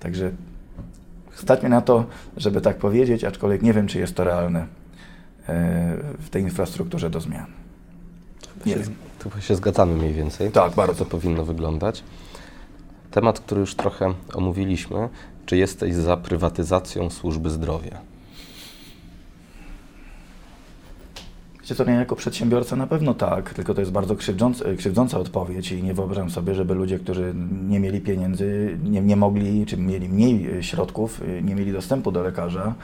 [0.00, 0.30] Także
[1.34, 2.04] stać mnie na to,
[2.36, 4.66] żeby tak powiedzieć, aczkolwiek nie wiem, czy jest to realne e,
[6.18, 7.46] w tej infrastrukturze do zmian.
[8.66, 8.80] Nie się,
[9.40, 10.50] się zgadzamy mniej więcej.
[10.50, 11.04] Tak, bardzo.
[11.04, 12.04] To powinno wyglądać.
[13.10, 15.08] Temat, który już trochę omówiliśmy.
[15.46, 18.11] Czy jesteś za prywatyzacją służby zdrowia?
[21.62, 25.72] Wiecie co, ja jako przedsiębiorca na pewno tak, tylko to jest bardzo krzywdząca, krzywdząca odpowiedź
[25.72, 27.34] i nie wyobrażam sobie, żeby ludzie, którzy
[27.68, 32.12] nie mieli pieniędzy, nie, nie mogli, czy mieli mniej e, środków, e, nie mieli dostępu
[32.12, 32.74] do lekarza,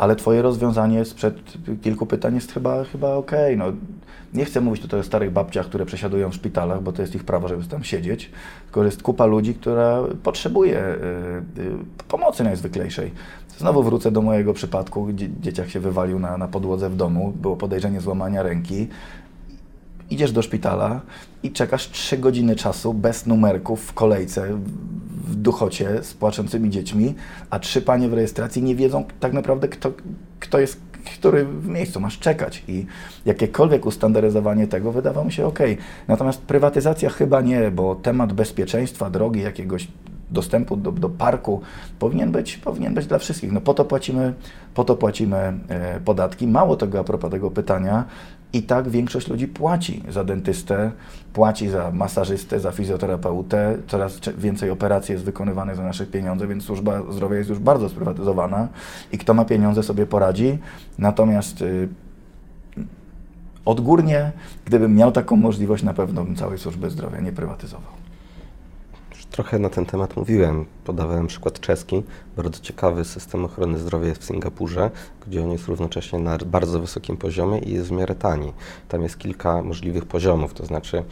[0.00, 1.34] ale Twoje rozwiązanie sprzed
[1.82, 3.56] kilku pytań jest chyba, chyba okej.
[3.56, 3.64] No,
[4.34, 7.24] nie chcę mówić tutaj o starych babciach, które przesiadują w szpitalach, bo to jest ich
[7.24, 8.30] prawo, żeby tam siedzieć,
[8.64, 10.96] tylko jest kupa ludzi, która potrzebuje e, e,
[12.08, 13.10] pomocy najzwyklejszej.
[13.58, 17.56] Znowu wrócę do mojego przypadku, gdzie dzieciak się wywalił na, na podłodze w domu, było
[17.56, 18.88] podejrzenie złamania ręki.
[20.10, 21.00] Idziesz do szpitala
[21.42, 24.58] i czekasz 3 godziny czasu bez numerków w kolejce,
[25.24, 27.14] w duchocie z płaczącymi dziećmi,
[27.50, 29.92] a trzy panie w rejestracji nie wiedzą tak naprawdę, kto,
[30.40, 32.86] kto jest który w miejscu masz czekać i
[33.26, 35.58] jakiekolwiek ustandaryzowanie tego wydawało mi się ok.
[36.08, 39.88] Natomiast prywatyzacja chyba nie, bo temat bezpieczeństwa drogi, jakiegoś
[40.30, 41.60] dostępu do, do parku
[41.98, 43.52] powinien być, powinien być dla wszystkich.
[43.52, 44.34] No po to płacimy,
[44.74, 45.36] po to płacimy
[45.68, 46.46] e, podatki.
[46.46, 48.04] Mało tego a propos tego pytania,
[48.52, 50.92] i tak większość ludzi płaci za dentystę,
[51.32, 53.76] płaci za masażystę, za fizjoterapeutę.
[53.86, 58.68] Coraz więcej operacji jest wykonywanych za nasze pieniądze, więc służba zdrowia jest już bardzo sprywatyzowana
[59.12, 60.58] i kto ma pieniądze sobie poradzi.
[60.98, 61.88] Natomiast y,
[63.64, 64.32] odgórnie,
[64.64, 68.09] gdybym miał taką możliwość, na pewno bym całej służby zdrowia nie prywatyzował.
[69.30, 70.66] Trochę na ten temat mówiłem.
[70.84, 72.02] Podawałem przykład czeski.
[72.36, 74.90] Bardzo ciekawy system ochrony zdrowia jest w Singapurze,
[75.26, 78.52] gdzie on jest równocześnie na bardzo wysokim poziomie i jest w miarę tani.
[78.88, 81.04] Tam jest kilka możliwych poziomów, to znaczy,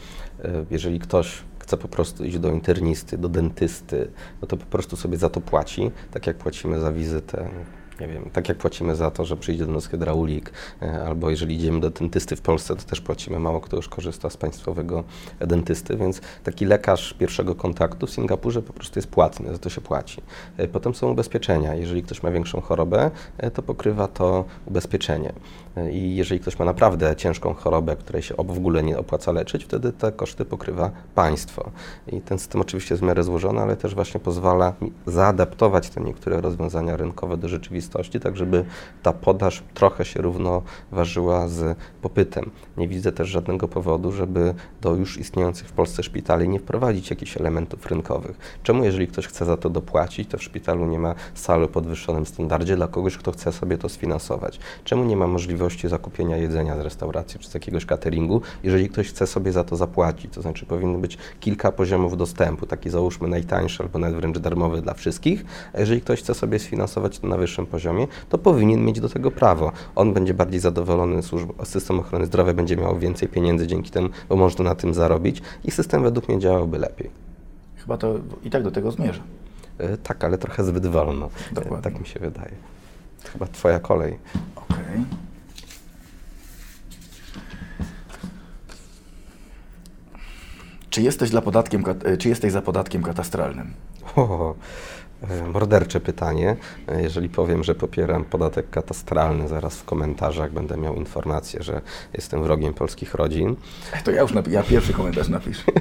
[0.43, 4.95] e, jeżeli ktoś chce po prostu iść do internisty, do dentysty, no to po prostu
[4.95, 7.49] sobie za to płaci, tak jak płacimy za wizytę
[7.99, 11.55] nie wiem, tak jak płacimy za to, że przyjdzie do nas hydraulik, e, albo jeżeli
[11.55, 13.39] idziemy do dentysty w Polsce, to też płacimy.
[13.39, 15.03] Mało kto już korzysta z państwowego
[15.39, 19.81] dentysty, więc taki lekarz pierwszego kontaktu w Singapurze po prostu jest płatny, za to się
[19.81, 20.21] płaci.
[20.57, 21.75] E, Potem są ubezpieczenia.
[21.75, 25.33] Jeżeli ktoś ma większą chorobę, e, to pokrywa to ubezpieczenie.
[25.91, 29.91] I jeżeli ktoś ma naprawdę ciężką chorobę, której się w ogóle nie opłaca leczyć, wtedy
[29.91, 31.71] te koszty pokrywa państwo.
[32.07, 34.73] I ten system oczywiście jest w miarę złożony, ale też właśnie pozwala
[35.05, 37.88] zaadaptować te niektóre rozwiązania rynkowe do rzeczywistości,
[38.19, 38.65] tak żeby
[39.03, 42.51] ta podaż trochę się równoważyła z popytem.
[42.77, 47.37] Nie widzę też żadnego powodu, żeby do już istniejących w Polsce szpitali nie wprowadzić jakichś
[47.37, 48.59] elementów rynkowych.
[48.63, 52.25] Czemu, jeżeli ktoś chce za to dopłacić, to w szpitalu nie ma sali o podwyższonym
[52.25, 54.59] standardzie dla kogoś, kto chce sobie to sfinansować?
[54.83, 59.27] Czemu nie ma możliwości zakupienia jedzenia z restauracji czy z jakiegoś cateringu, jeżeli ktoś chce
[59.27, 60.33] sobie za to zapłacić?
[60.33, 64.93] To znaczy powinno być kilka poziomów dostępu, taki załóżmy najtańszy albo nawet wręcz darmowy dla
[64.93, 67.78] wszystkich, a jeżeli ktoś chce sobie sfinansować to na wyższym poziomie,
[68.29, 69.71] to powinien mieć do tego prawo.
[69.95, 74.35] On będzie bardziej zadowolony, służba, system ochrony zdrowia będzie miał więcej pieniędzy dzięki temu, bo
[74.35, 77.09] można na tym zarobić i system według mnie działałby lepiej.
[77.75, 79.21] Chyba to i tak do tego zmierza.
[79.77, 81.29] E, Tak, ale trochę zbyt wolno.
[81.51, 81.83] E, Dokładnie.
[81.91, 82.51] Tak mi się wydaje.
[83.33, 84.17] Chyba twoja kolej.
[84.55, 85.05] Okej.
[90.89, 93.73] Czy jesteś, dla podatkiem, e, czy jesteś za podatkiem katastralnym?
[94.15, 94.55] O,
[95.53, 96.55] mordercze pytanie.
[96.87, 101.81] E, Jeżeli powiem, że popieram podatek katastralny, zaraz w komentarzach będę miał informację, że
[102.13, 103.55] jestem wrogiem polskich rodzin.
[104.03, 105.63] To ja już napi- ja pierwszy komentarz napiszę.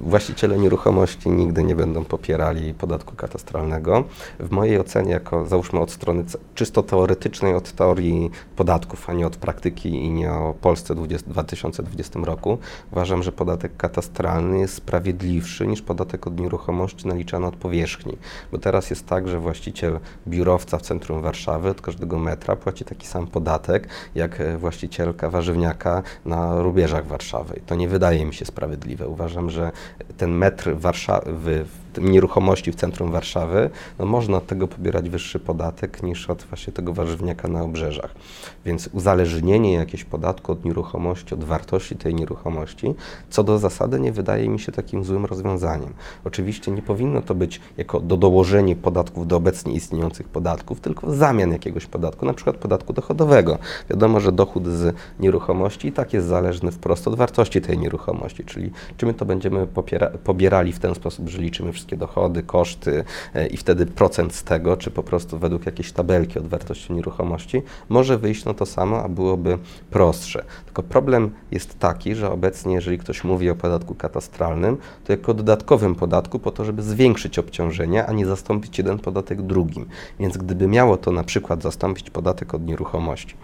[0.00, 4.04] Właściciele nieruchomości nigdy nie będą popierali podatku katastralnego.
[4.40, 6.24] W mojej ocenie, jako załóżmy od strony
[6.54, 12.20] czysto teoretycznej, od teorii podatków, a nie od praktyki i nie o Polsce 20, 2020
[12.24, 12.58] roku,
[12.92, 18.16] uważam, że podatek katastralny jest sprawiedliwszy niż podatek od nieruchomości naliczany od powierzchni.
[18.52, 23.06] Bo teraz jest tak, że właściciel biurowca w centrum Warszawy od każdego metra płaci taki
[23.06, 27.60] sam podatek, jak e, właścicielka warzywniaka na rubieżach Warszawy.
[27.66, 29.08] To nie wydaje mi się sprawiedliwe.
[29.08, 29.72] Uważam, że
[30.16, 31.64] ten metr Warszawy,
[31.98, 36.92] nieruchomości w centrum Warszawy, no można od tego pobierać wyższy podatek niż od właśnie tego
[36.92, 38.14] warzywniaka na obrzeżach.
[38.64, 42.94] Więc uzależnienie jakiegoś podatku od nieruchomości, od wartości tej nieruchomości,
[43.30, 45.92] co do zasady nie wydaje mi się takim złym rozwiązaniem.
[46.24, 51.52] Oczywiście nie powinno to być jako do dołożenie podatków do obecnie istniejących podatków, tylko zamian
[51.52, 53.58] jakiegoś podatku, na przykład podatku dochodowego.
[53.90, 58.70] Wiadomo, że dochód z nieruchomości i tak jest zależny wprost od wartości tej nieruchomości, czyli
[58.96, 59.66] czy my to będziemy
[60.24, 64.76] pobierali w ten sposób, że liczymy wszystkie dochody, koszty e, i wtedy procent z tego,
[64.76, 69.08] czy po prostu według jakiejś tabelki od wartości nieruchomości, może wyjść na to samo, a
[69.08, 69.58] byłoby
[69.90, 70.44] prostsze.
[70.64, 75.94] Tylko problem jest taki, że obecnie, jeżeli ktoś mówi o podatku katastralnym, to jako dodatkowym
[75.94, 79.86] podatku po to, żeby zwiększyć obciążenia, a nie zastąpić jeden podatek drugim.
[80.18, 83.36] Więc gdyby miało to na przykład zastąpić podatek od nieruchomości,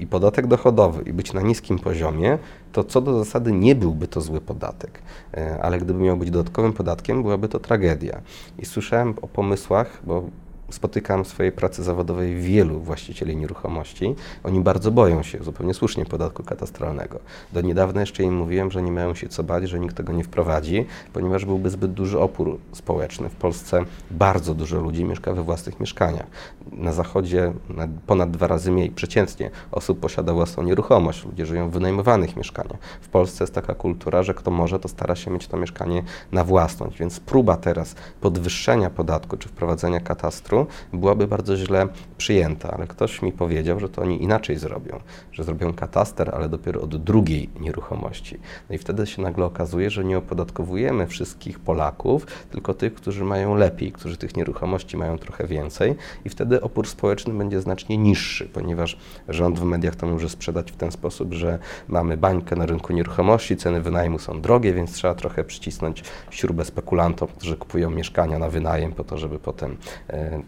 [0.00, 2.38] i podatek dochodowy i być na niskim poziomie,
[2.72, 5.02] to co do zasady nie byłby to zły podatek.
[5.34, 8.20] E, Ale gdyby miał być dodatkowym podatkiem, byłaby to tragedia.
[8.58, 10.24] I słyszałem o pomysłach, bo
[10.70, 14.14] spotykam w swojej pracy zawodowej wielu właścicieli nieruchomości.
[14.44, 17.18] Oni bardzo boją się, zupełnie słusznie, podatku katastralnego.
[17.52, 20.24] Do niedawna jeszcze im mówiłem, że nie mają się co bać, że nikt tego nie
[20.24, 23.28] wprowadzi, ponieważ byłby zbyt duży opór społeczny.
[23.28, 26.26] W Polsce bardzo dużo ludzi mieszka we własnych mieszkaniach.
[26.72, 31.24] Na zachodzie na ponad dwa razy mniej przeciętnie osób posiada własną nieruchomość.
[31.24, 32.78] Ludzie żyją w wynajmowanych mieszkaniach.
[33.00, 36.02] W Polsce jest taka kultura, że kto może, to stara się mieć to mieszkanie
[36.32, 36.98] na własność.
[36.98, 40.59] Więc próba teraz podwyższenia podatku czy wprowadzenia katastru
[40.92, 42.70] byłaby bardzo źle przyjęta.
[42.70, 45.00] Ale ktoś mi powiedział, że to oni inaczej zrobią,
[45.32, 48.38] że zrobią kataster, ale dopiero od drugiej nieruchomości.
[48.68, 53.54] No i wtedy się nagle okazuje, że nie opodatkowujemy wszystkich Polaków, tylko tych, którzy mają
[53.54, 55.94] lepiej, którzy tych nieruchomości mają trochę więcej
[56.24, 58.96] i wtedy opór społeczny będzie znacznie niższy, ponieważ
[59.28, 63.56] rząd w mediach to może sprzedać w ten sposób, że mamy bańkę na rynku nieruchomości,
[63.56, 68.92] ceny wynajmu są drogie, więc trzeba trochę przycisnąć śrubę spekulantom, którzy kupują mieszkania na wynajem
[68.92, 69.76] po to, żeby potem
[70.08, 70.42] e,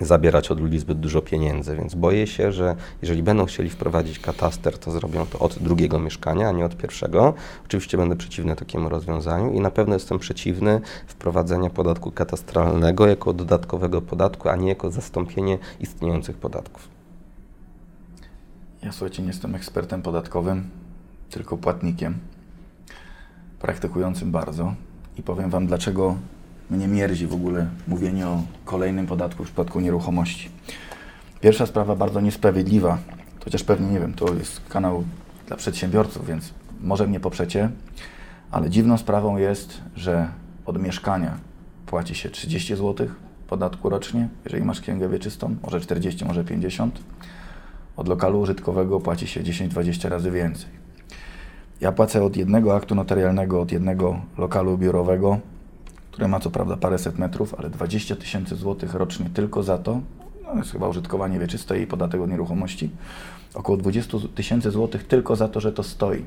[0.00, 4.78] zabierać od ludzi zbyt dużo pieniędzy, więc boję się, że jeżeli będą chcieli wprowadzić kataster,
[4.78, 7.34] to zrobią to od drugiego mieszkania, a nie od pierwszego.
[7.64, 14.02] Oczywiście będę przeciwny takiemu rozwiązaniu i na pewno jestem przeciwny wprowadzenia podatku katastralnego jako dodatkowego
[14.02, 16.88] podatku, a nie jako zastąpienie istniejących podatków.
[18.82, 20.70] Ja słuchajcie, nie jestem ekspertem podatkowym,
[21.30, 22.18] tylko płatnikiem,
[23.60, 24.74] praktykującym bardzo.
[25.18, 26.16] I powiem Wam, dlaczego
[26.70, 30.50] mnie mierzi w ogóle mówienie o kolejnym podatku w przypadku nieruchomości.
[31.40, 32.98] Pierwsza sprawa bardzo niesprawiedliwa,
[33.44, 35.04] chociaż pewnie nie wiem, to jest kanał
[35.46, 37.70] dla przedsiębiorców, więc może mnie poprzecie,
[38.50, 40.28] ale dziwną sprawą jest, że
[40.66, 41.38] od mieszkania
[41.86, 43.08] płaci się 30 zł,
[43.48, 47.00] podatku rocznie, jeżeli masz księgę wieczystą, może 40, może 50.
[47.96, 50.70] Od lokalu użytkowego płaci się 10-20 razy więcej.
[51.80, 55.40] Ja płacę od jednego aktu notarialnego, od jednego lokalu biurowego,
[56.16, 60.00] który ma co prawda paręset metrów, ale 20 tysięcy złotych rocznie tylko za to,
[60.44, 62.90] no jest chyba użytkowanie wieczyste i podatek od nieruchomości,
[63.54, 66.24] około 20 tysięcy złotych tylko za to, że to stoi.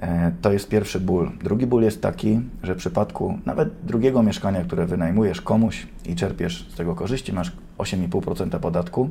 [0.00, 1.30] E, To jest pierwszy ból.
[1.44, 6.68] Drugi ból jest taki, że w przypadku nawet drugiego mieszkania, które wynajmujesz komuś i czerpiesz
[6.70, 9.10] z tego korzyści, masz 8,5% podatku,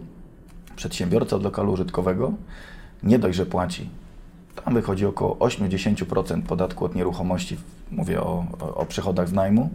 [0.75, 2.33] przedsiębiorca od lokalu użytkowego
[3.03, 3.89] nie dość, że płaci.
[4.55, 7.57] Tam wychodzi około 8-10% podatku od nieruchomości,
[7.91, 9.69] mówię o, o, o przychodach z najmu.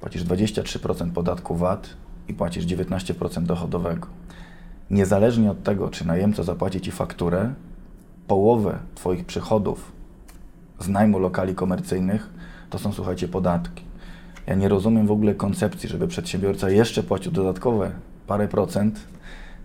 [0.00, 1.88] Płacisz 23% podatku VAT
[2.28, 4.06] i płacisz 19% dochodowego.
[4.90, 7.54] Niezależnie od tego, czy najemca zapłaci Ci fakturę,
[8.26, 9.92] połowę Twoich przychodów
[10.78, 12.30] z najmu lokali komercyjnych
[12.70, 13.84] to są, słuchajcie, podatki.
[14.46, 17.90] Ja nie rozumiem w ogóle koncepcji, żeby przedsiębiorca jeszcze płacił dodatkowe
[18.26, 19.00] parę procent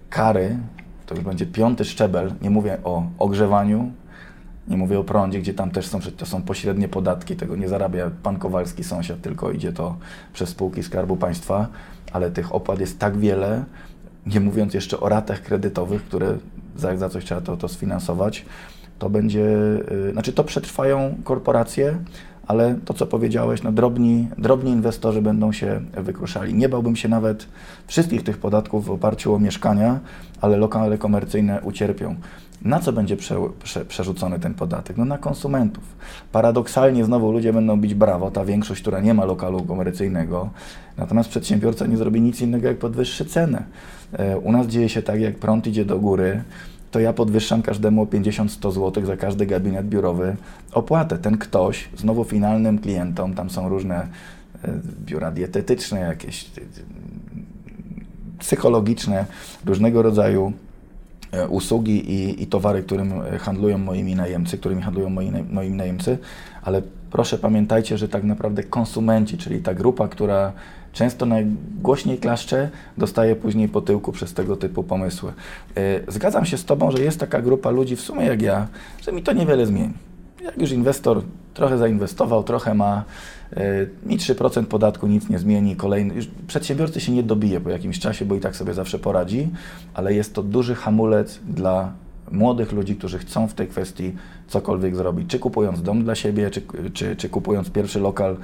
[0.10, 0.58] kary,
[1.06, 3.91] to już będzie piąty szczebel, nie mówię o ogrzewaniu,
[4.67, 8.12] nie mówię o prądzie, gdzie tam też są, to są pośrednie podatki, tego nie zarabia
[8.24, 9.95] pan Kowalski sąsiad, tylko idzie to
[10.34, 11.67] przez spółki Skarbu Państwa,
[12.13, 13.63] ale tych opłat jest tak wiele,
[14.26, 16.38] nie mówiąc jeszcze o ratach kredytowych, które
[16.76, 18.45] za, za coś trzeba to, to sfinansować,
[19.00, 19.39] to będzie,
[19.91, 21.98] yy, znaczy to przetrwają korporacje,
[22.50, 26.54] ale to, co powiedziałeś, no drobni, drobni inwestorzy będą się wykruszali.
[26.54, 27.48] Nie bałbym się nawet
[27.88, 30.00] wszystkich tych podatków w oparciu o mieszkania,
[30.42, 32.16] ale lokale komercyjne ucierpią.
[32.62, 34.98] Na co będzie prze, prze, przerzucony ten podatek?
[34.98, 35.84] No na konsumentów.
[36.32, 40.50] Paradoksalnie znowu ludzie będą bić brawo, ta większość, która nie ma lokalu komercyjnego,
[40.98, 43.64] natomiast przedsiębiorca nie zrobi nic innego, jak podwyższy cenę.
[44.14, 46.44] E, U nas dzieje się tak, jak prąd idzie do góry,
[46.91, 50.36] to ja podwyższam każdemu o 50-100 zł za każdy gabinet biurowy
[50.71, 51.17] opłatę.
[51.17, 54.08] Ten ktoś, znowu finalnym klientom, tam są różne
[54.63, 54.71] e,
[55.06, 56.47] biura dietetyczne, jakieś e,
[58.39, 59.25] psychologiczne,
[59.65, 60.54] różnego rodzaju
[61.32, 66.17] e, usługi i, i towary, którym handlują moimi najemcy, którymi handlują moi, moi najemcy,
[66.62, 70.54] ale proszę pamiętajcie, że tak naprawdę konsumenci, czyli ta grupa, która
[71.00, 75.34] często najgłośniej klaszcze, dostaje później po tyłku przez tego typu pomysły.
[75.76, 78.68] E, Zgadzam się z Tobą, że jest taka grupa ludzi, w sumie jak ja,
[79.02, 79.94] że mi to niewiele zmieni.
[80.44, 81.22] Jak już inwestor
[81.54, 83.04] trochę zainwestował, trochę ma,
[83.54, 88.00] e, mi 3% podatku nic nie zmieni, kolejny, już przedsiębiorcy się nie dobije po jakimś
[88.00, 89.50] czasie, bo i tak sobie zawsze poradzi,
[89.94, 91.92] ale jest to duży hamulec dla
[92.32, 94.15] młodych ludzi, którzy chcą w tej kwestii
[94.48, 96.62] cokolwiek zrobić, czy kupując dom dla siebie, czy,
[96.94, 98.38] czy, czy kupując pierwszy lokal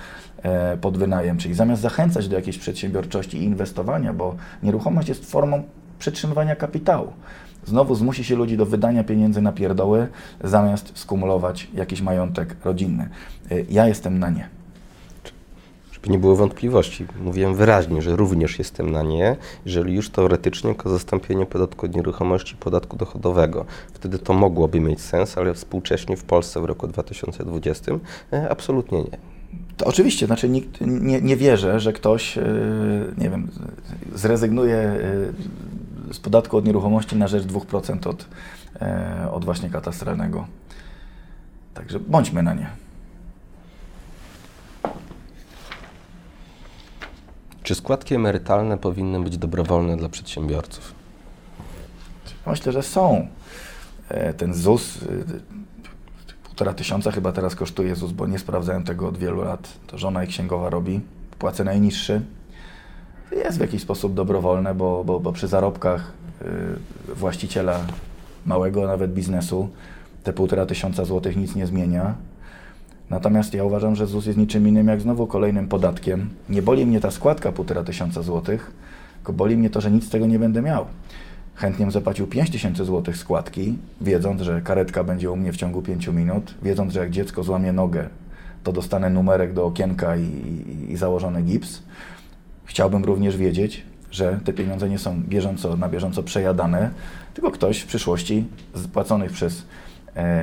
[0.44, 5.64] e, pod wynajem, czyli zamiast zachęcać do jakiejś przedsiębiorczości i inwestowania, bo nieruchomość jest formą
[6.00, 7.14] przytrzymywania kapitału.
[7.66, 10.08] Znowu zmusi się ludzi do wydania pieniędzy na pierdoły,
[10.44, 13.10] zamiast skumulować jakiś majątek rodzinny.
[13.52, 14.50] E, Ja jestem na nie.
[16.06, 20.90] Żeby nie było wątpliwości, mówiłem wyraźnie, że również jestem na nie, jeżeli już teoretycznie jako
[20.90, 23.66] zastąpienie podatku od nieruchomości podatku dochodowego.
[23.94, 27.92] Wtedy to mogłoby mieć sens, ale współcześnie w Polsce w roku 2020
[28.34, 29.18] e, absolutnie nie.
[29.78, 32.44] To oczywiście, znaczy nikt nie, nie wierzy, że ktoś, e,
[33.18, 33.52] nie wiem,
[34.16, 38.26] zrezygnuje e, z podatku od nieruchomości na rzecz 2% od,
[39.32, 40.48] od właśnie katastralnego.
[41.74, 42.85] Także bądźmy na nie.
[47.66, 50.94] Czy składki emerytalne powinny być dobrowolne dla przedsiębiorców?
[52.48, 53.28] Myślę, że są.
[54.10, 55.26] E, Ten ZUS, y,
[56.44, 59.68] półtora tysiąca chyba teraz kosztuje ZUS, bo nie sprawdzałem tego od wielu lat.
[59.88, 61.02] To żona i księgowa robi.
[61.40, 62.22] Płacę najniższy.
[63.32, 66.12] Jest w jakiś sposób dobrowolne, bo, bo, bo przy zarobkach
[67.12, 67.80] y, właściciela
[68.46, 69.70] małego nawet biznesu
[70.24, 72.16] te półtora tysiąca złotych nic nie zmienia.
[73.10, 76.30] Natomiast ja uważam, że ZUS jest niczym innym jak znowu kolejnym podatkiem.
[76.50, 78.72] Nie boli mnie ta składka półtora tysiąca złotych,
[79.16, 80.86] tylko boli mnie to, że nic z tego nie będę miał.
[81.56, 85.82] Chętnie bym zapłacił 5 tysięcy złotych składki, wiedząc, że karetka będzie u mnie w ciągu
[85.82, 88.10] 5 minut, wiedząc, że jak dziecko złamie nogę,
[88.64, 91.84] to dostanę numerek do okienka i, i, i założony gips.
[92.66, 96.90] Chciałbym również wiedzieć, że te pieniądze nie są bieżąco, na bieżąco przejadane,
[97.34, 98.46] tylko ktoś w przyszłości
[98.94, 99.64] płaconych przez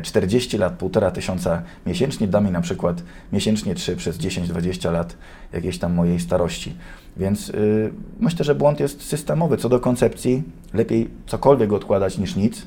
[0.02, 5.16] 40 lat, półtora tysiąca miesięcznie da mi na przykład miesięcznie 3 przez 10-20 lat
[5.52, 6.75] jakiejś tam mojej starości.
[7.16, 9.56] Więc y, myślę, że błąd jest systemowy.
[9.56, 10.42] Co do koncepcji,
[10.75, 12.66] lepiej cokolwiek odkładać niż nic.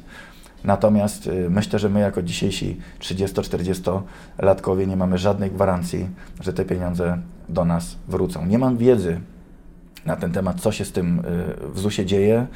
[0.64, 6.10] Natomiast y, myślę, że my jako dzisiejsi 30-40-latkowie nie mamy żadnej gwarancji,
[6.42, 7.18] że te pieniądze
[7.50, 8.46] do nas wrócą.
[8.46, 9.20] Nie mam wiedzy
[10.06, 11.24] na ten temat, co się z tym y,
[11.74, 12.48] w ZUS-ie dzieje,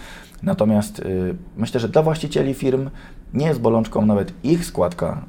[0.43, 2.89] Natomiast y, myślę, że dla właścicieli firm
[3.33, 5.21] nie jest bolączką nawet ich składka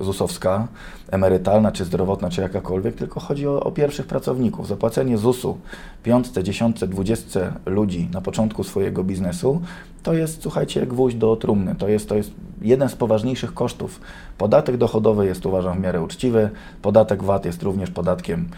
[0.00, 0.68] y, ZUS-owska,
[1.10, 4.68] emerytalna, czy zdrowotna, czy jakakolwiek, tylko chodzi o, o pierwszych pracowników.
[4.68, 5.58] Zapłacenie ZUS-u
[6.02, 9.62] piątce, dziesiątce, dwudziestce ludzi na początku swojego biznesu
[10.02, 11.74] to jest, słuchajcie, gwóźdź do trumny.
[11.74, 12.30] To jest, to jest
[12.62, 14.00] jeden z poważniejszych kosztów.
[14.38, 16.50] Podatek dochodowy jest, uważam, w miarę uczciwy.
[16.82, 18.48] Podatek VAT jest również podatkiem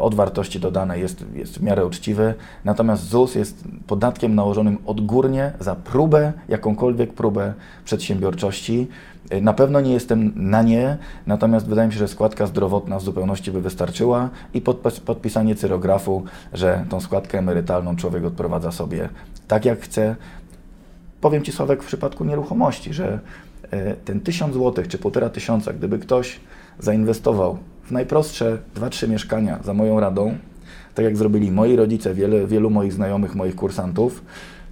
[0.00, 2.34] od wartości dodanej jest, jest w miarę uczciwy,
[2.64, 8.88] natomiast ZUS jest podatkiem nałożonym odgórnie za próbę, jakąkolwiek próbę przedsiębiorczości.
[9.42, 13.52] Na pewno nie jestem na nie, natomiast wydaje mi się, że składka zdrowotna w zupełności
[13.52, 19.08] by wystarczyła i podpis, podpisanie cyrografu, że tą składkę emerytalną człowiek odprowadza sobie
[19.48, 20.16] tak jak chce.
[21.20, 23.20] Powiem Ci Sławek w przypadku nieruchomości, że
[23.70, 26.40] e, ten tysiąc złotych czy półtora tysiąca, gdyby ktoś
[26.78, 30.34] zainwestował w najprostsze 2-3 mieszkania za moją radą,
[30.94, 34.24] tak jak zrobili moi rodzice, wiele, wielu moich znajomych, moich kursantów,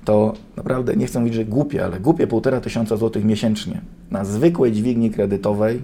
[0.05, 4.73] to naprawdę nie chcę mówić, że głupie, ale głupie półtora tysiąca złotych miesięcznie na zwykłej
[4.73, 5.83] dźwigni kredytowej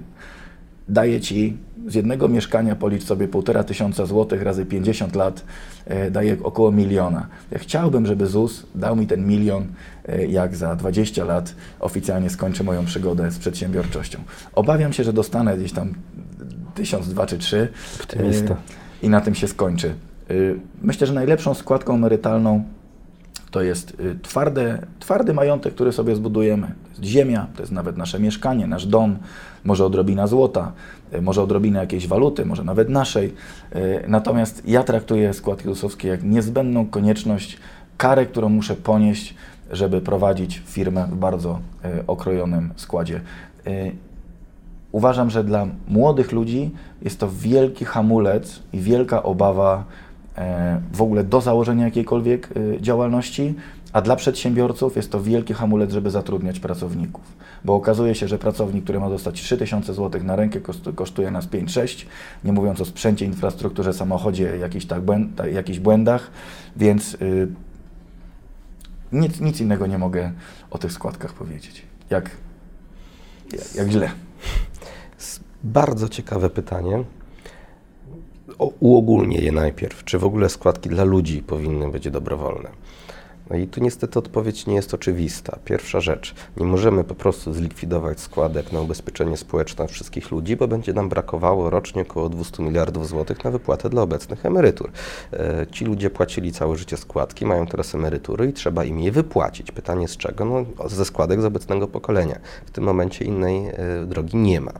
[0.91, 1.57] daje Ci
[1.87, 5.45] z jednego mieszkania policz sobie półtora tysiąca złotych razy 50 lat,
[5.87, 7.27] e, daje około miliona.
[7.51, 9.67] Ja chciałbym, żeby ZUS dał mi ten milion,
[10.09, 14.19] e, jak za 20 lat oficjalnie skończę moją przygodę z przedsiębiorczością.
[14.55, 15.95] Obawiam się, że dostanę gdzieś tam
[16.81, 17.69] tysiąc, dwa czy trzy
[18.01, 18.55] Optymista.
[18.55, 18.57] e,
[19.03, 19.89] i na tym się skończy.
[20.31, 20.35] E,
[20.83, 22.65] Myślę, że najlepszą składką emerytalną
[23.51, 26.67] to jest y, twarde, twardy majątek, który sobie zbudujemy.
[26.67, 29.17] To jest ziemia, to jest nawet nasze mieszkanie, nasz dom,
[29.65, 30.73] może odrobina złota,
[31.15, 33.35] y, może odrobina jakiejś waluty, może nawet naszej.
[33.77, 37.59] Y, Natomiast ja traktuję składki ZUS-owskie jak niezbędną konieczność,
[37.97, 39.35] karę, którą muszę ponieść,
[39.71, 41.61] żeby prowadzić firmę w bardzo
[42.01, 43.21] y, okrojonym składzie.
[44.93, 46.71] Uważam, że dla młodych ludzi
[47.03, 49.85] jest to wielki hamulec i wielka obawa
[50.39, 53.55] e, w ogóle do założenia jakiejkolwiek e, działalności,
[53.93, 57.25] a dla przedsiębiorców jest to wielki hamulec, żeby zatrudniać pracowników.
[57.65, 61.47] Bo okazuje się, że pracownik, który ma dostać 3000 zł na rękę, koszt- kosztuje nas
[61.47, 62.07] 5-6,
[62.45, 66.31] nie mówiąc o sprzęcie, infrastrukturze, samochodzie, jakichś, tak błęd, jakichś błędach,
[66.77, 67.49] więc y,
[69.13, 70.33] nic, nic innego nie mogę
[70.71, 71.83] o tych składkach powiedzieć.
[72.11, 72.31] Jak,
[73.53, 74.11] jak, jak źle.
[75.65, 77.05] Bardzo ciekawe pytanie.
[78.59, 80.05] O, uogólnię je najpierw.
[80.05, 82.71] Czy w ogóle składki dla ludzi powinny być dobrowolne?
[83.51, 85.59] No i tu niestety odpowiedź nie jest oczywista.
[85.65, 90.93] Pierwsza rzecz, nie możemy po prostu zlikwidować składek na ubezpieczenie społeczne wszystkich ludzi, bo będzie
[90.93, 94.91] nam brakowało rocznie około 200 miliardów złotych na wypłatę dla obecnych emerytur.
[95.33, 99.73] E, ci ludzie płacili całe życie składki, mają teraz emerytury i trzeba im je wypłacić.
[99.73, 100.45] Pytanie z czego?
[100.45, 102.39] No, ze składek z obecnego pokolenia.
[102.67, 104.73] W tym momencie innej e, drogi nie ma.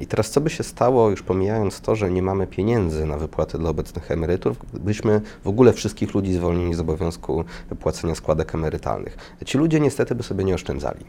[0.00, 3.58] I teraz co by się stało, już pomijając to, że nie mamy pieniędzy na wypłaty
[3.58, 7.44] dla obecnych emerytur, gdybyśmy w ogóle wszystkich ludzi zwolnili z obowiązku
[7.80, 9.16] płacenia składek emerytalnych.
[9.44, 11.04] Ci ludzie niestety by sobie nie oszczędzali.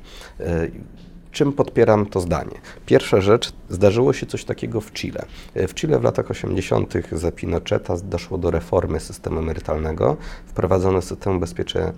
[1.36, 2.56] Czym podpieram to zdanie?
[2.86, 5.26] Pierwsza rzecz, zdarzyło się coś takiego w Chile.
[5.56, 6.94] W Chile w latach 80.
[7.12, 10.18] za Pinocheta doszło do reformy systemu emerytalnego.
[10.46, 11.92] Wprowadzono system ubezpieczeń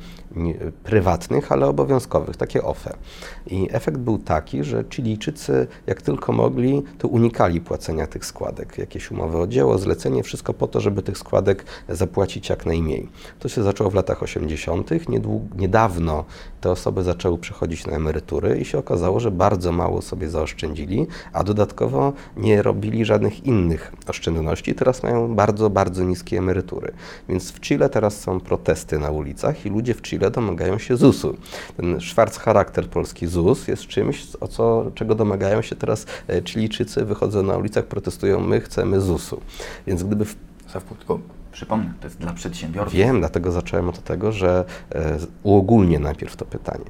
[0.83, 2.97] prywatnych, ale obowiązkowych, takie OFE.
[3.47, 8.77] I efekt był taki, że Chilijczycy jak tylko mogli, to unikali płacenia tych składek.
[8.77, 13.09] Jakieś umowy o dzieło, zlecenie, wszystko po to, żeby tych składek zapłacić jak najmniej.
[13.39, 14.89] To się zaczęło w latach 80.
[14.89, 16.25] Niedłu- niedawno
[16.61, 21.43] te osoby zaczęły przechodzić na emerytury i się okazało, że bardzo mało sobie zaoszczędzili, a
[21.43, 24.75] dodatkowo nie robili żadnych innych oszczędności.
[24.75, 26.91] Teraz mają bardzo, bardzo niskie emerytury.
[27.29, 31.37] Więc w Chile teraz są protesty na ulicach i ludzie w Chile domagają się ZUS-u.
[31.77, 37.05] Ten szwarc charakter polski ZUS jest czymś, o co, czego domagają się teraz e, Chilijczycy,
[37.05, 39.41] wychodzą na ulicach, protestują, my chcemy ZUS-u.
[39.87, 40.35] Więc gdyby w
[40.99, 41.19] tylko
[41.51, 42.93] przypomnę, to jest dla przedsiębiorców.
[42.93, 46.85] Wiem, dlatego zacząłem od tego, że e, uogólnię najpierw to pytanie,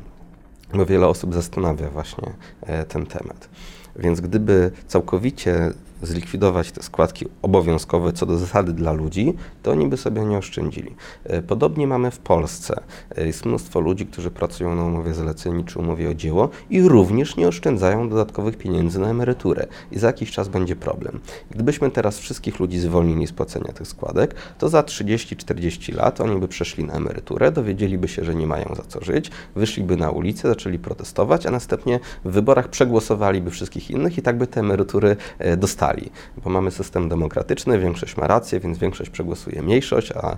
[0.74, 3.50] bo wiele osób zastanawia właśnie e, ten temat.
[3.96, 9.34] Więc gdyby całkowicie zlikwidować te składki obowiązkowe co do zasady dla ludzi,
[9.64, 10.96] to oni by sobie nie oszczędzili.
[11.24, 12.84] E, Podobnie mamy w Polsce.
[13.18, 17.38] E, Jest mnóstwo ludzi, którzy pracują na umowie zleceni czy umowie o dzieło i również
[17.38, 19.68] nie oszczędzają dodatkowych pieniędzy na emeryturę.
[19.92, 21.20] I za jakiś czas będzie problem.
[21.52, 26.48] Gdybyśmy teraz wszystkich ludzi zwolnili z płacenia tych składek, to za 30-40 lat oni by
[26.48, 30.80] przeszli na emeryturę, dowiedzieliby się, że nie mają za co żyć, wyszliby na ulicę, zaczęli
[30.80, 35.58] protestować, a następnie w wyborach przegłosowaliby wszystkich innych i tak by te emerytury e,
[35.88, 36.12] dostali.
[36.44, 40.38] Bo mamy system demokratyczny, większość ma rację, więc większość przegłosuje mniejszość, a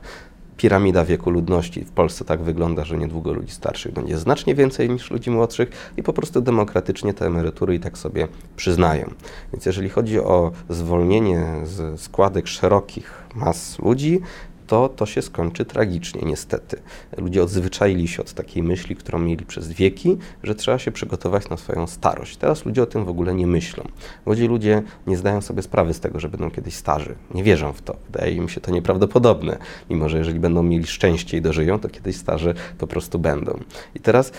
[0.57, 5.11] piramida wieku ludności w Polsce tak wygląda, że niedługo ludzi starszych będzie znacznie więcej niż
[5.11, 9.13] ludzi młodszych i po prostu demokratycznie te emerytury i tak sobie przyznają.
[9.53, 14.21] Więc jeżeli chodzi o zwolnienie z składek szerokich mas ludzi,
[14.69, 16.81] to to się skończy tragicznie, niestety.
[17.17, 21.57] Ludzie odzwyczaili się od takiej myśli, którą mieli przez wieki, że trzeba się przygotować na
[21.57, 22.37] swoją starość.
[22.37, 23.83] Teraz ludzie o tym w ogóle nie myślą.
[24.25, 27.15] Młodzi ludzie nie zdają sobie sprawy z tego, że będą kiedyś starzy.
[27.33, 27.95] Nie wierzą w to.
[28.11, 29.57] Wydaje im się to nieprawdopodobne.
[29.89, 33.59] Mimo, że jeżeli będą mieli szczęście i dożyją, to kiedyś starzy po prostu będą.
[33.95, 34.31] I teraz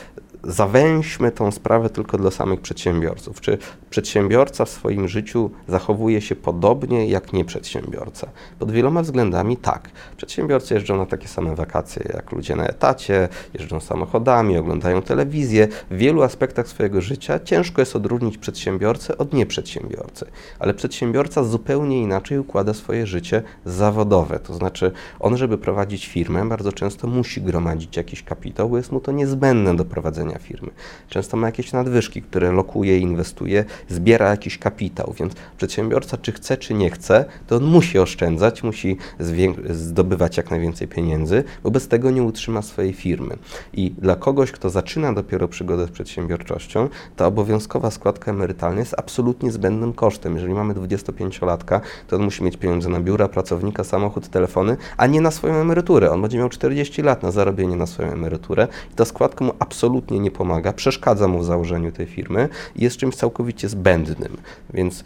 [0.44, 3.40] zawęźmy tą sprawę tylko dla samych przedsiębiorców.
[3.40, 3.58] Czy
[3.90, 8.28] przedsiębiorca w swoim życiu zachowuje się podobnie jak nieprzedsiębiorca?
[8.58, 9.90] Pod wieloma względami tak.
[10.16, 15.68] Przedsiębiorcy jeżdżą na takie same wakacje jak ludzie na etacie, jeżdżą samochodami, oglądają telewizję.
[15.90, 20.26] W wielu aspektach swojego życia ciężko jest odróżnić przedsiębiorcę od nieprzedsiębiorcy.
[20.58, 24.38] Ale przedsiębiorca zupełnie inaczej układa swoje życie zawodowe.
[24.38, 29.00] To znaczy, on, żeby prowadzić firmę, bardzo często musi gromadzić jakiś kapitał, bo jest mu
[29.00, 30.70] to niezbędne do prowadzenia firmy.
[31.08, 36.74] Często ma jakieś nadwyżki, które lokuje, inwestuje, zbiera jakiś kapitał, więc przedsiębiorca, czy chce, czy
[36.74, 38.96] nie chce, to on musi oszczędzać, musi
[39.70, 43.36] zdobywać jak najwięcej pieniędzy, bo bez tego nie utrzyma swojej firmy.
[43.72, 49.52] I dla kogoś, kto zaczyna dopiero przygodę z przedsiębiorczością, ta obowiązkowa składka emerytalna jest absolutnie
[49.52, 50.34] zbędnym kosztem.
[50.34, 55.20] Jeżeli mamy 25-latka, to on musi mieć pieniądze na biura, pracownika, samochód, telefony, a nie
[55.20, 56.10] na swoją emeryturę.
[56.10, 60.19] On będzie miał 40 lat na zarobienie na swoją emeryturę i ta składka mu absolutnie
[60.20, 64.36] nie pomaga, przeszkadza mu w założeniu tej firmy i jest czymś całkowicie zbędnym.
[64.74, 65.04] Więc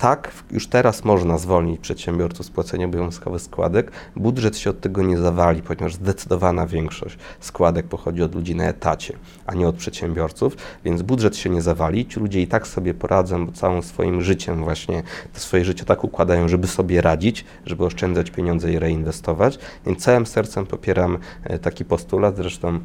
[0.00, 3.92] tak, już teraz można zwolnić przedsiębiorców z płacenia obowiązkowych składek.
[4.16, 9.16] Budżet się od tego nie zawali, ponieważ zdecydowana większość składek pochodzi od ludzi na etacie,
[9.46, 12.06] a nie od przedsiębiorców, więc budżet się nie zawali.
[12.06, 15.02] Ci ludzie i tak sobie poradzą, bo całym swoim życiem właśnie
[15.32, 19.58] to swoje życie tak układają, żeby sobie radzić, żeby oszczędzać pieniądze i reinwestować.
[19.86, 22.80] Więc całym sercem popieram e, taki postulat, zresztą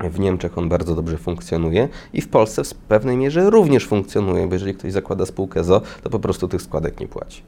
[0.00, 4.52] w Niemczech on bardzo dobrze funkcjonuje i w Polsce w pewnej mierze również funkcjonuje, bo
[4.52, 7.42] jeżeli ktoś zakłada spółkę ZO, to po prostu tych składek nie płaci.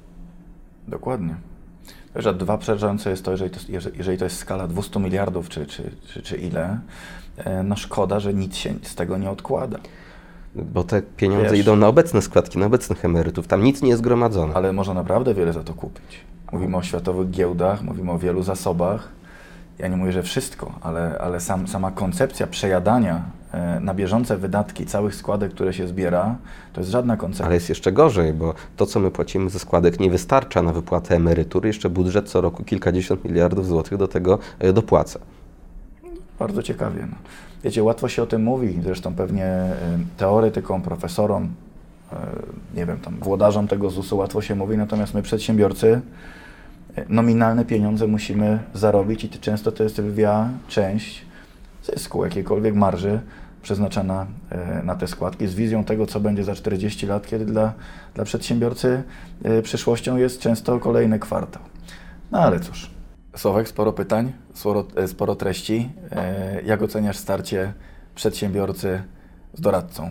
[0.88, 1.34] Dokładnie.
[2.16, 3.60] Że dwa przerażające jest to, jeżeli to,
[3.94, 6.80] jeżeli to jest skala 200 miliardów czy, czy, czy, czy ile,
[7.36, 9.78] e, no szkoda, że nic się z tego nie odkłada.
[10.54, 13.46] Bo te pieniądze Wiesz, idą na obecne składki, na obecnych emerytów.
[13.46, 14.54] Tam nic nie jest gromadzone.
[14.54, 16.20] Ale można naprawdę wiele za to kupić.
[16.52, 19.19] Mówimy o światowych giełdach, mówimy o wielu zasobach
[19.80, 23.22] ja nie mówię, że wszystko, ale, ale sam, sama koncepcja przejadania
[23.52, 26.36] e, na bieżące wydatki całych składek, które się zbiera,
[26.72, 27.46] to jest żadna koncepcja.
[27.46, 31.16] Ale jest jeszcze gorzej, bo to, co my płacimy ze składek, nie wystarcza na wypłatę
[31.16, 31.68] emerytury.
[31.68, 35.20] Jeszcze budżet co roku kilkadziesiąt miliardów złotych do tego e, dopłaca.
[36.38, 37.06] Bardzo ciekawie.
[37.10, 37.16] No.
[37.64, 39.76] Wiecie, łatwo się o tym mówi, zresztą pewnie e,
[40.16, 41.48] teoretykom, profesorom,
[42.74, 46.00] nie wiem, tam włodarzom tego ZUS-u łatwo się mówi, natomiast my przedsiębiorcy
[47.08, 51.24] nominalne pieniądze musimy zarobić i często to jest lwia część
[51.82, 53.20] zysku, jakiejkolwiek marży
[53.62, 57.72] przeznaczona e, na te składki z wizją tego, co będzie za 40 lat, kiedy dla,
[58.14, 59.02] dla przedsiębiorcy
[59.44, 61.62] e, przyszłością jest często kolejny kwartał.
[62.30, 62.90] No ale cóż,
[63.36, 65.90] Słowek, sporo pytań, sporo, e, sporo treści.
[66.64, 67.72] Jak oceniasz starcie
[68.14, 69.02] przedsiębiorcy
[69.54, 70.10] z doradcą?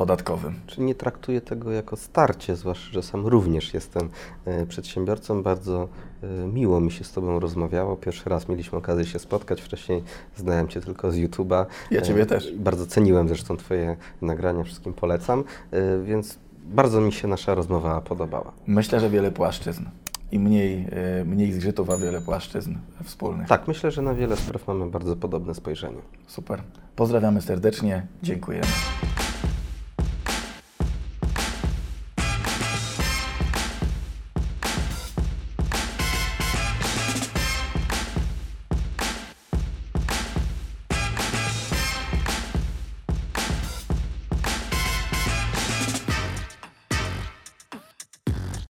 [0.00, 0.54] Podatkowym.
[0.66, 4.08] Czy nie traktuję tego jako starcie, zwłaszcza, że sam również jestem
[4.44, 5.42] e, przedsiębiorcą.
[5.42, 5.88] Bardzo
[6.22, 7.96] e, miło mi się z Tobą rozmawiało.
[7.96, 10.02] Pierwszy raz mieliśmy okazję się spotkać, wcześniej
[10.36, 11.66] znałem Cię tylko z YouTube'a.
[11.90, 12.52] Ja Ciebie e, też.
[12.56, 15.44] Bardzo ceniłem zresztą Twoje nagrania, wszystkim polecam,
[16.04, 18.52] więc bardzo mi się nasza rozmowa podobała.
[18.66, 19.84] Myślę, że wiele płaszczyzn
[20.32, 20.86] i mniej,
[21.24, 22.74] mniej zgrzytów, a wiele płaszczyzn
[23.04, 23.48] wspólnych.
[23.48, 26.00] Tak, myślę, że na wiele spraw mamy bardzo podobne spojrzenie.
[26.26, 26.62] Super.
[26.96, 28.06] Pozdrawiamy serdecznie.
[28.22, 28.66] Dziękujemy.